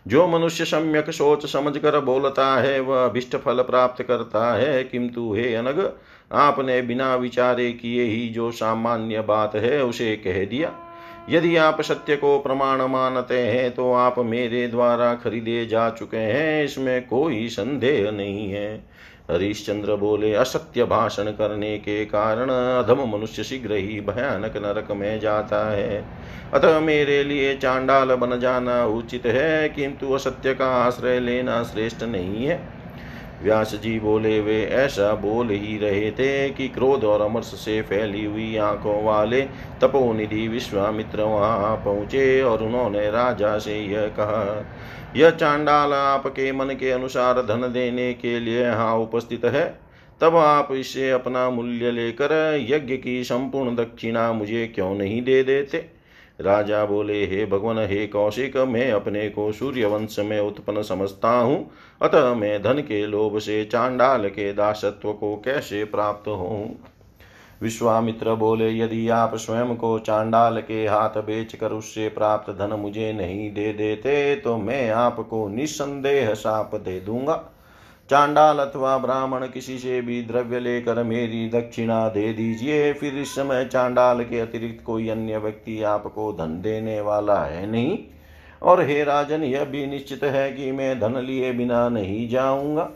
जो 0.07 0.28
मनुष्य 0.28 0.65
सम्यक 0.65 1.09
सोच 1.09 1.45
समझ 1.45 1.78
कर 1.78 1.99
बोलता 1.99 2.45
है, 2.61 2.80
वह 2.80 3.05
अभिष्ट 3.05 3.36
फल 3.36 3.61
प्राप्त 3.61 4.03
करता 4.03 4.53
है। 4.53 4.84
किंतु 4.84 5.34
हे 5.34 5.53
अनग, 5.55 5.93
आपने 6.32 6.82
बिना 6.82 7.15
विचारे 7.15 7.72
किए 7.72 8.03
ही 8.03 8.28
जो 8.30 8.51
सामान्य 8.51 9.22
बात 9.22 9.55
है, 9.55 9.84
उसे 9.84 10.15
कह 10.15 10.45
दिया। 10.45 10.72
यदि 11.30 11.55
आप 11.55 11.82
सत्य 11.82 12.15
को 12.15 12.39
प्रमाण 12.39 12.82
मानते 12.82 13.39
हैं 13.39 13.72
तो 13.72 13.93
आप 13.93 14.20
मेरे 14.20 14.67
द्वारा 14.67 15.13
खरीदे 15.13 15.65
जा 15.65 15.89
चुके 15.89 16.17
हैं, 16.17 16.63
इसमें 16.63 17.07
कोई 17.07 17.47
संदेह 17.47 18.11
नहीं 18.11 18.49
है। 18.51 18.99
हरिश्चंद्र 19.32 19.95
बोले, 19.95 20.34
असत्य 20.34 20.84
भाषण 20.86 21.32
करने 21.32 21.77
के 21.77 22.03
कारण 22.05 22.49
अधम 22.49 23.03
मनुष्य 23.09 23.43
शीघ्र 23.43 23.73
ही 23.73 23.99
भयानक 24.01 24.57
नरक 24.57 24.91
में 24.91 25.19
जाता 25.19 25.69
है। 25.71 26.03
अतः 26.53 26.80
मेरे 26.80 27.23
लिए 27.23 27.53
चांडाल 27.55 28.15
बन 28.15 28.39
जाना 28.39 28.84
उचित 28.88 29.25
है, 29.25 29.69
किंतु 29.69 30.13
असत्य 30.13 30.53
का 30.53 30.73
आश्रय 30.75 31.19
लेना 31.19 31.63
श्रेष्ठ 31.63 32.03
नहीं 32.03 32.45
है। 32.45 32.61
व्यास 33.43 33.73
जी 33.75 33.99
बोले, 33.99 34.39
वे 34.39 34.63
ऐसा 34.65 35.13
बोल 35.15 35.49
ही 35.49 35.77
रहे 35.77 36.09
थे 36.11 36.49
कि 36.49 36.67
क्रोध 36.67 37.03
और 37.03 37.21
अमरस 37.21 37.53
से 37.55 37.82
फैली 37.82 38.23
हुई 38.25 38.55
आँखों 38.57 39.03
वाले 39.03 39.41
तपोनिधि 39.82 40.47
विश्वामित्र 40.47 41.23
वहाँ 41.23 41.75
पहुँचे 41.75 42.41
और 42.41 42.63
उन्होंने 42.63 43.09
राजा 43.11 43.57
से 43.59 43.80
यह 43.80 44.07
कहा 44.17 44.43
यह 45.16 45.30
चांडाल 45.30 45.93
आपके 45.93 46.51
मन 46.51 46.66
के 46.66 46.91
अनुसार 46.91 47.41
धन 47.41 47.62
देने 47.74 48.14
के 48.14 48.39
लिए 48.39 48.64
यहाँ 48.64 48.95
उपस्थित 48.97 49.45
है। 49.45 49.80
तब 50.22 50.36
आप 50.36 50.72
इसे 50.72 51.10
अपना 51.12 51.49
मूल्य 51.49 51.91
लेकर 51.91 52.32
यज्ञ 52.70 52.97
की 52.97 53.24
संपूर्ण 53.24 53.76
दक्षिणा 53.76 54.34
मुझे 54.34 54.68
क्यों 54.68 54.93
नहीं 54.95 55.22
दे 55.22 55.43
देते? 55.43 55.78
राजा 56.41 56.86
बोले, 56.86 57.26
हे 57.26 57.45
भगवान, 57.45 57.78
हे 57.80 58.07
कौशिक, 58.07 58.57
मैं 58.57 58.91
अपने 58.91 59.30
को 59.30 59.51
सूर्य 59.51 59.86
वंश 59.86 60.20
में 60.20 60.39
उत्पन्न 60.39 60.82
समझता 60.82 61.30
हूँ। 61.30 61.72
अतः 62.01 62.34
मैं 62.34 62.62
धन 62.64 62.80
के 62.80 63.05
लोभ 63.07 63.38
से 63.39 63.64
चांडाल 63.66 64.30
के 64.30 64.53
दासत्व 64.53 65.14
को 65.14 65.36
कैसे 65.36 65.84
प्राप्त 65.84 66.28
हूँ 66.28 66.80
विश्वामित्र 67.62 68.34
बोले, 68.36 68.70
यदि 68.72 69.07
आप 69.10 69.36
स्वयं 69.36 69.76
को 69.76 69.97
चांडाल 69.99 70.62
के 70.62 70.86
हाथ 70.86 71.22
बेच 71.22 71.55
कर 71.55 71.72
उससे 71.72 72.07
प्राप्त 72.10 72.51
धन 72.53 72.74
मुझे 72.80 73.12
नहीं 73.14 73.51
दे 73.53 73.72
देते 73.74 74.36
तो 74.36 74.57
मैं 74.57 74.89
आपको 74.91 75.47
निस्संदेह 75.49 76.34
साप 76.34 76.76
दे 76.76 76.99
दूँगा। 76.99 77.36
चांडाल 78.10 78.60
अथवा 78.60 78.97
ब्राह्मण 78.97 79.45
किसी 79.47 79.78
से 79.80 79.99
भी 80.01 80.22
द्रव्य 80.22 80.60
लेकर 80.60 81.03
मेरी 81.03 81.47
दक्षिणा 81.49 82.07
दे 82.10 82.32
दीजिए, 82.34 82.93
फिर 82.93 83.18
इस 83.18 83.36
समय 83.36 83.66
चांडाल 83.66 84.24
के 84.24 84.39
अतिरिक्त 84.39 84.84
कोई 84.86 85.10
अन्य 85.10 85.38
व्यक्ति 85.38 85.82
आपको 85.84 86.32
धन 86.34 86.60
देने 86.62 86.99
वाला 87.01 87.39
है 87.39 87.70
नहीं। 87.72 87.97
और 88.62 88.82
हे 88.82 89.03
राजन, 89.03 89.43
यह 89.43 89.64
भी 89.66 89.86
निश्चित 89.88 90.24
है 90.24 90.51
कि 90.51 90.72
मैं 90.72 90.99
धन 90.99 91.18
लिए 91.18 91.51
बिना 91.53 91.88
नहीं 91.89 92.28
जाऊँगा। 92.30 92.89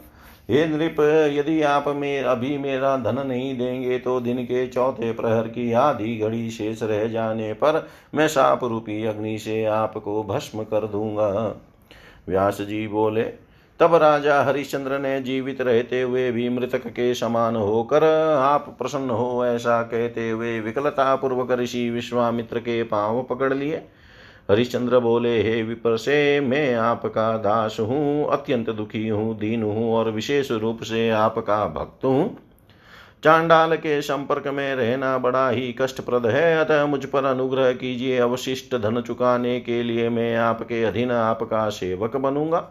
हे 0.50 0.66
नृप, 0.68 0.96
यदि 1.34 1.62
आप 1.62 1.88
में, 1.88 2.24
अभी 2.24 2.58
मेरा 2.58 2.96
धन 2.98 3.26
नहीं 3.28 3.58
देंगे 3.58 4.00
तो 4.00 4.20
दिन 4.20 4.44
के 4.44 4.66
चौथे 4.68 5.12
प्रहर 5.12 5.48
की 5.48 5.72
आधी 5.74 6.18
घड़ी 6.18 6.50
शेष 6.50 6.84
रह 6.84 7.08
जाने 7.08 7.54
पर 7.54 7.88
मैं 8.16 8.28
साप 8.28 8.64
रूपी 8.64 9.04
अग्नि 9.06 9.38
से 9.38 9.64
आपको 9.66 10.24
भस्म 10.24 10.64
कर 10.64 10.88
दूँगा। 10.88 11.30
व्यास 12.28 12.62
जी 12.62 12.88
बोले, 12.88 13.24
तब 13.80 13.96
राजा 13.96 14.42
हरिश्चंद्र 14.44 15.00
ने 15.00 15.20
जीवित 15.22 15.62
रहते 15.62 16.02
हुए 16.02 16.32
भी 16.32 16.50
मृतक 16.50 16.88
के 16.88 17.14
समान 17.16 17.56
होकर 17.56 18.04
आप 18.40 18.76
प्रसन्न 18.78 19.10
हो 19.10 19.46
ऐसा 19.46 19.82
कहते 19.84 20.30
हुए 20.30 20.60
विकलता 20.60 21.16
पूर्वक 21.16 21.52
ऋषि 21.52 21.90
विश्वामित्र 21.90 22.60
के 22.60 22.84
पाँव 22.84 23.22
पकड़ 23.24 23.54
लिए। 23.54 23.82
हरिश्चंद्र 24.50 25.00
बोले, 25.00 25.42
हे 25.44 25.62
विपर, 25.64 25.98
से 25.98 26.40
मैं 26.40 26.76
आपका 26.76 27.38
दास 27.38 27.78
हूँ, 27.80 28.28
अत्यंत 28.28 28.70
दुखी 28.70 29.08
हूँ, 29.08 29.38
दीन 29.40 29.64
हूँ 29.64 29.94
और 29.94 30.10
विशेष 30.12 30.52
रूप 30.52 30.84
से 30.84 31.10
आपका 31.10 31.66
भक्त 31.68 32.06
हूँ। 32.06 32.38
चांडाल 33.24 33.76
के 33.76 34.02
संपर्क 34.02 34.48
में 34.48 34.76
रहना 34.76 35.18
बड़ा 35.18 35.50
ही 35.50 35.72
कष्टप्रद 35.74 36.26
है, 36.26 36.58
अतः 36.58 36.86
मुझ 36.86 37.06
पर 37.06 37.26
अनुग्रह 37.26 37.72
कीजिए, 37.74 38.18
अवशिष्ट 38.18 38.76
धन 38.76 39.02
चुकाने 39.02 39.60
के 39.60 39.84
लिए 39.84 40.10
मैं 40.10 40.36
आपके 40.36 40.84
अधीन 40.84 41.12
आपका 41.12 41.70
सेवक 41.70 42.16
बनूँगा। 42.16 42.70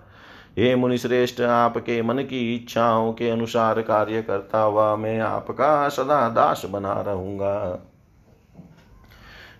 हे 0.58 0.74
मुनिश्रेष्ठ, 0.74 1.40
आपके 1.40 2.02
मन 2.02 2.18
की 2.18 2.54
इच्छाओं 2.54 3.12
के 3.12 3.30
अनुसार 3.30 3.80
कार्य 3.80 4.22
करता 4.22 4.60
हुआ 4.60 4.96
मैं 4.96 5.18
आपका 5.20 5.88
सदा 5.88 6.28
दास 6.28 6.62
बना 6.70 7.00
रहूँगा। 7.00 7.88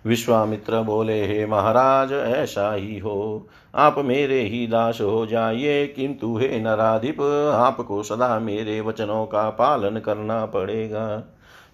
विश्वामित्र 0.07 0.81
बोले, 0.81 1.27
हे 1.27 1.45
महाराज, 1.45 2.13
ऐसा 2.13 2.73
ही 2.73 2.99
हो। 2.99 3.47
आप 3.75 3.95
मेरे 3.97 4.41
ही 4.41 4.67
दास 4.67 5.01
हो 5.01 5.25
जाइए, 5.25 5.87
किंतु 5.87 6.37
हे 6.37 6.59
नराधिप, 6.59 7.21
आपको 7.53 8.03
सदा 8.03 8.39
मेरे 8.39 8.81
वचनों 8.81 9.25
का 9.25 9.49
पालन 9.49 9.99
करना 9.99 10.45
पड़ेगा। 10.45 11.23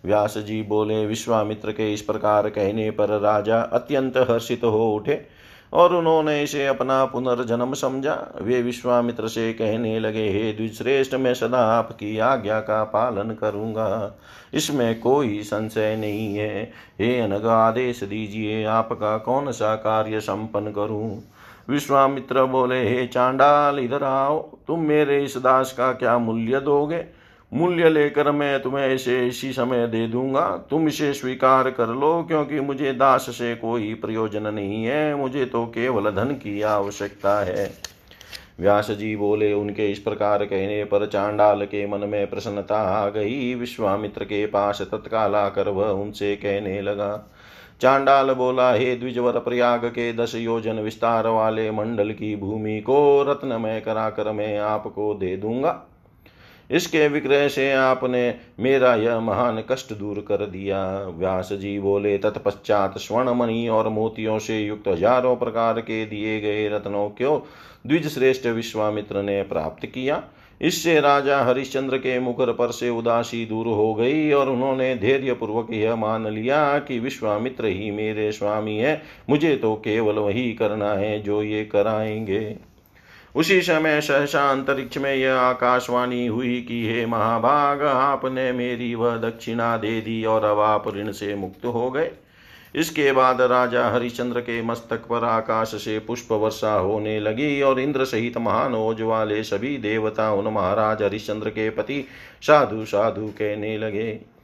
व्यास 0.05 0.38
जी 0.38 0.61
बोले, 0.61 1.05
विश्वामित्र 1.05 1.71
के 1.71 1.93
इस 1.93 2.01
प्रकार 2.01 2.49
कहने 2.49 2.91
पर 2.91 3.19
राजा 3.19 3.61
अत्यंत 3.61 4.17
हर्षित 4.17 4.63
हो 4.63 4.95
उठे। 4.95 5.38
और 5.74 5.95
उन्होंने 5.95 6.43
इसे 6.43 6.67
अपना 6.67 7.05
पुनर्जन्म 7.05 7.74
समझा। 7.74 8.34
वे 8.41 8.61
विश्वामित्र 8.61 9.28
से 9.28 9.53
कहने 9.53 9.99
लगे, 9.99 10.30
हे 10.30 10.53
द्विश्रेष्ठ, 10.53 11.15
मैं 11.15 11.34
सदा 11.34 11.59
आपकी 11.59 12.20
आज्ञा 12.20 12.59
का 12.59 12.84
पालन 12.84 13.32
करूँगा। 13.32 14.20
इसमें 14.53 14.99
कोई 14.99 15.43
संशय 15.43 15.95
नहीं 15.95 16.36
है। 16.36 16.72
हे 16.99 17.20
अनग, 17.20 17.45
आदेश 17.45 18.03
दीजिए, 18.03 18.65
आपका 18.65 19.17
कौन 19.17 19.51
सा 19.51 19.76
कार्य 19.76 20.20
संपन्न 20.20 20.72
करूँ? 20.72 21.24
विश्वामित्र 21.70 22.43
बोले, 22.43 22.89
हे 22.89 23.07
चांडाल, 23.07 23.80
इधर 23.80 24.03
आओ। 24.03 24.57
तुम 24.67 24.80
मेरे 24.80 25.24
इस 25.24 25.38
दास 25.38 25.72
का 25.72 25.93
क्या 25.93 26.17
मूल्य 26.17 26.59
दोगे? 26.59 27.18
मूल्य 27.51 27.89
लेकर 27.89 28.31
मैं 28.31 28.61
तुम्हें 28.61 28.83
ऐसे 28.85 29.27
इसी 29.27 29.51
समय 29.53 29.87
दे 29.87 30.05
दूँगा। 30.07 30.45
तुम 30.69 30.87
इसे 30.87 31.13
स्वीकार 31.13 31.69
कर 31.69 31.87
लो, 31.87 32.23
क्योंकि 32.23 32.59
मुझे 32.59 32.93
दास 32.93 33.25
से 33.29 33.55
कोई 33.55 33.93
प्रयोजन 33.93 34.47
नहीं 34.47 34.83
है। 34.85 35.15
मुझे 35.15 35.45
तो 35.45 35.65
केवल 35.65 36.11
धन 36.11 36.33
की 36.33 36.61
आवश्यकता 36.61 37.39
है। 37.39 37.69
व्यास 38.59 38.91
जी 38.91 39.15
बोले, 39.15 39.51
उनके 39.53 39.91
इस 39.91 39.99
प्रकार 39.99 40.45
कहने 40.45 40.83
पर 40.83 41.05
चांडाल 41.05 41.65
के 41.65 41.85
मन 41.87 42.07
में 42.09 42.29
प्रसन्नता 42.29 42.77
आ 42.77 43.09
गई। 43.09 43.53
विश्वामित्र 43.55 44.23
के 44.23 44.45
पास 44.45 44.81
तत्काल 44.81 45.35
आकर 45.35 45.69
वह 45.69 45.89
उनसे 45.91 46.35
कहने 46.35 46.81
लगा, 46.81 47.29
चांडाल 47.81 48.33
बोला, 48.33 48.71
हे 48.73 48.95
द्विजवर 48.95 49.39
प्रयाग 49.39 49.85
के 49.85 50.11
दस 50.13 50.35
योजन 50.35 50.79
विस्तार 50.79 51.27
वाले 51.27 51.69
मंडल 51.71 52.11
की 52.11 52.35
भूमि 52.35 52.79
को 52.79 53.23
रत्नमय 53.23 53.79
कराकर 53.79 54.31
मैं 54.31 54.57
आपको 54.59 55.13
दे 55.13 55.35
दूँगा। 55.37 55.71
इसके 56.70 57.07
विक्रय 57.07 57.47
से 57.49 57.72
आपने 57.74 58.34
मेरा 58.59 58.93
यह 58.95 59.20
महान 59.20 59.63
कष्ट 59.70 59.93
दूर 59.93 60.26
कर 60.28 60.45
दिया। 60.45 60.82
व्यास 61.09 61.53
जी 61.53 61.78
बोले, 61.80 62.17
तत्पश्चात 62.17 62.97
स्वर्ण 62.97 63.34
मणि 63.34 63.67
और 63.67 63.89
मोतियों 63.89 64.39
से 64.39 64.59
युक्त 64.59 64.88
हज़ारों 64.88 65.36
प्रकार 65.36 65.80
के 65.82 66.05
दिए 66.05 66.39
गए 66.41 66.67
रत्नों 66.70 67.07
को 67.09 67.38
द्विज 67.88 68.07
श्रेष्ठ 68.07 68.47
विश्वामित्र 68.47 69.22
ने 69.22 69.41
प्राप्त 69.43 69.86
किया। 69.86 70.24
इससे 70.61 70.99
राजा 70.99 71.38
हरिश्चंद्र 71.41 71.97
के 71.97 72.20
मुखर 72.20 72.51
पर 72.51 72.72
से 72.72 72.89
उदासी 72.89 73.45
दूर 73.45 73.67
हो 73.67 73.93
गई 73.93 74.32
और 74.32 74.49
उन्होंने 74.49 74.95
धैर्य 74.95 75.34
पूर्वक 75.34 75.67
यह 75.72 75.95
मान 75.95 76.28
लिया 76.28 76.80
कि 76.80 76.99
विश्वामित्र 76.99 77.65
ही 77.65 77.91
मेरे 77.91 78.32
स्वामी 78.32 78.78
है। 78.78 79.01
मुझे 79.30 79.55
तो 79.55 79.74
केवल 79.76 80.15
वही 80.15 80.51
करना 80.53 80.93
है 80.93 81.20
जो 81.22 81.41
ये 81.43 81.63
कराएँगे। 81.65 82.68
उसी 83.36 83.61
समय 83.61 84.01
सहसा 84.01 84.49
अंतरिक्ष 84.51 84.97
में 84.97 85.15
यह 85.15 85.36
आकाशवाणी 85.36 86.27
हुई 86.27 86.61
कि, 86.61 86.93
हे 86.93 87.05
महाभाग, 87.05 87.84
आपने 87.84 88.51
मेरी 88.51 88.95
वह 88.95 89.17
दक्षिणा 89.17 89.77
दे 89.77 90.01
दी 90.01 90.25
और 90.25 90.43
अब 90.43 90.59
आप 90.59 90.88
ऋण 90.88 91.11
से 91.11 91.36
मुक्त 91.36 91.65
हो 91.65 91.91
गए। 91.91 92.11
इसके 92.75 93.11
बाद 93.11 93.41
राजा 93.41 93.89
हरिश्चंद्र 93.89 94.39
के 94.39 94.61
मस्तक 94.61 94.97
पर 94.97 95.23
आकाश 95.23 95.67
से 95.67 95.99
पुष्प 95.99 96.32
वर्षा 96.32 96.73
होने 96.73 97.19
लगी 97.19 97.61
और 97.61 97.80
इंद्र 97.80 98.05
सहित 98.05 98.38
महान 98.38 98.75
ओज 98.75 99.01
वाले 99.01 99.43
सभी 99.43 99.77
देवता 99.77 100.34
उन 100.34 100.53
महाराज 100.53 101.03
हरिश्चंद्र 101.03 101.49
के 101.49 101.69
पति 101.69 102.05
साधु 102.41 102.86
साधु 102.86 103.27
कहने 103.27 103.77
लगे। 103.77 104.38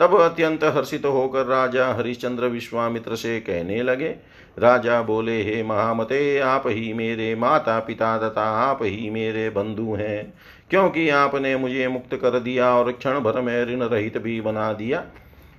तब 0.00 0.20
अत्यंत 0.20 0.64
हर्षित 0.64 1.06
होकर 1.06 1.46
राजा 1.46 1.94
हरिश्चंद्र 1.94 2.44
विश्वामित्र 2.44 3.16
से 3.16 3.40
कहने 3.40 3.82
लगे, 3.82 4.16
राजा 4.58 5.02
बोले, 5.02 5.42
हे 5.42 5.62
महामते, 5.62 6.38
आप 6.38 6.62
ही 6.66 6.92
मेरे 6.92 7.34
माता 7.34 7.80
पिता 7.80 8.28
तथा 8.28 8.42
आप 8.42 8.78
ही 8.82 9.10
मेरे 9.10 9.50
बंधु 9.50 9.94
हैं। 9.94 10.34
क्योंकि 10.70 11.08
आपने 11.08 11.56
मुझे 11.56 11.88
मुक्त 11.88 12.14
कर 12.14 12.40
दिया 12.40 12.74
और 12.74 12.92
क्षण 12.92 13.20
भर 13.20 13.40
में 13.40 13.64
ऋण 13.64 13.82
रहित 13.82 14.18
भी 14.18 14.40
बना 14.40 14.72
दिया। 14.72 15.04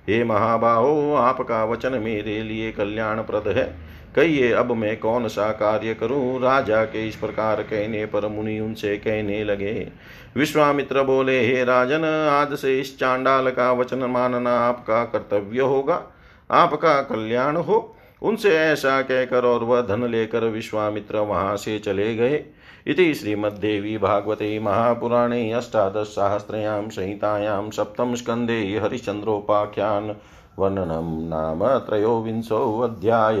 हे 0.08 0.24
महाबाहो, 0.24 1.14
आपका 1.14 1.64
वचन 1.64 1.92
मेरे 1.92 2.42
लिए 2.42 2.72
कल्याणप्रद 2.72 3.48
है। 3.48 3.91
कहिए, 4.16 4.52
अब 4.52 4.72
मैं 4.72 4.98
कौन 5.00 5.28
सा 5.28 5.48
कार्य 5.52 5.94
करूँ? 5.94 6.40
राजा 6.40 6.84
के 6.84 7.06
इस 7.08 7.16
प्रकार 7.16 7.62
कहने 7.62 8.04
पर 8.06 8.26
मुनि 8.28 8.58
उनसे 8.60 8.96
कहने 8.96 9.44
लगे, 9.44 9.88
विश्वामित्र 10.36 11.02
बोले, 11.02 11.46
हे 11.46 11.64
राजन 11.64 12.04
आज 12.30 12.58
से 12.58 12.80
इस 12.80 12.98
चांडाल 12.98 13.50
का 13.50 13.72
वचन 13.72 13.98
मानना 13.98 14.58
आपका 14.58 15.04
कर्तव्य 15.04 15.60
होगा। 15.60 16.02
आपका 16.50 17.00
कल्याण 17.02 17.56
हो। 17.56 17.96
उनसे 18.22 18.56
ऐसा 18.58 19.00
कहकर 19.02 19.44
और 19.44 19.64
वह 19.64 19.80
धन 19.80 20.04
लेकर 20.04 20.44
विश्वामित्र 20.44 21.18
वहाँ 21.18 21.56
से 21.56 21.78
चले 21.78 22.14
गए। 22.16 22.44
इति 22.86 23.14
श्रीमद्देवी 23.14 23.98
भागवते 23.98 24.58
महापुराणे 24.58 25.52
अष्टादशसाहस्रयां 25.52 26.88
संहितायां 26.88 27.70
स्कंदे 28.14 28.80
हरिश्चन्द्रोपाख्यान् 28.82 30.10
वर्णनं 30.58 31.28
नाम 31.28 31.78
त्रयोविंशोऽध्याय। 31.78 33.40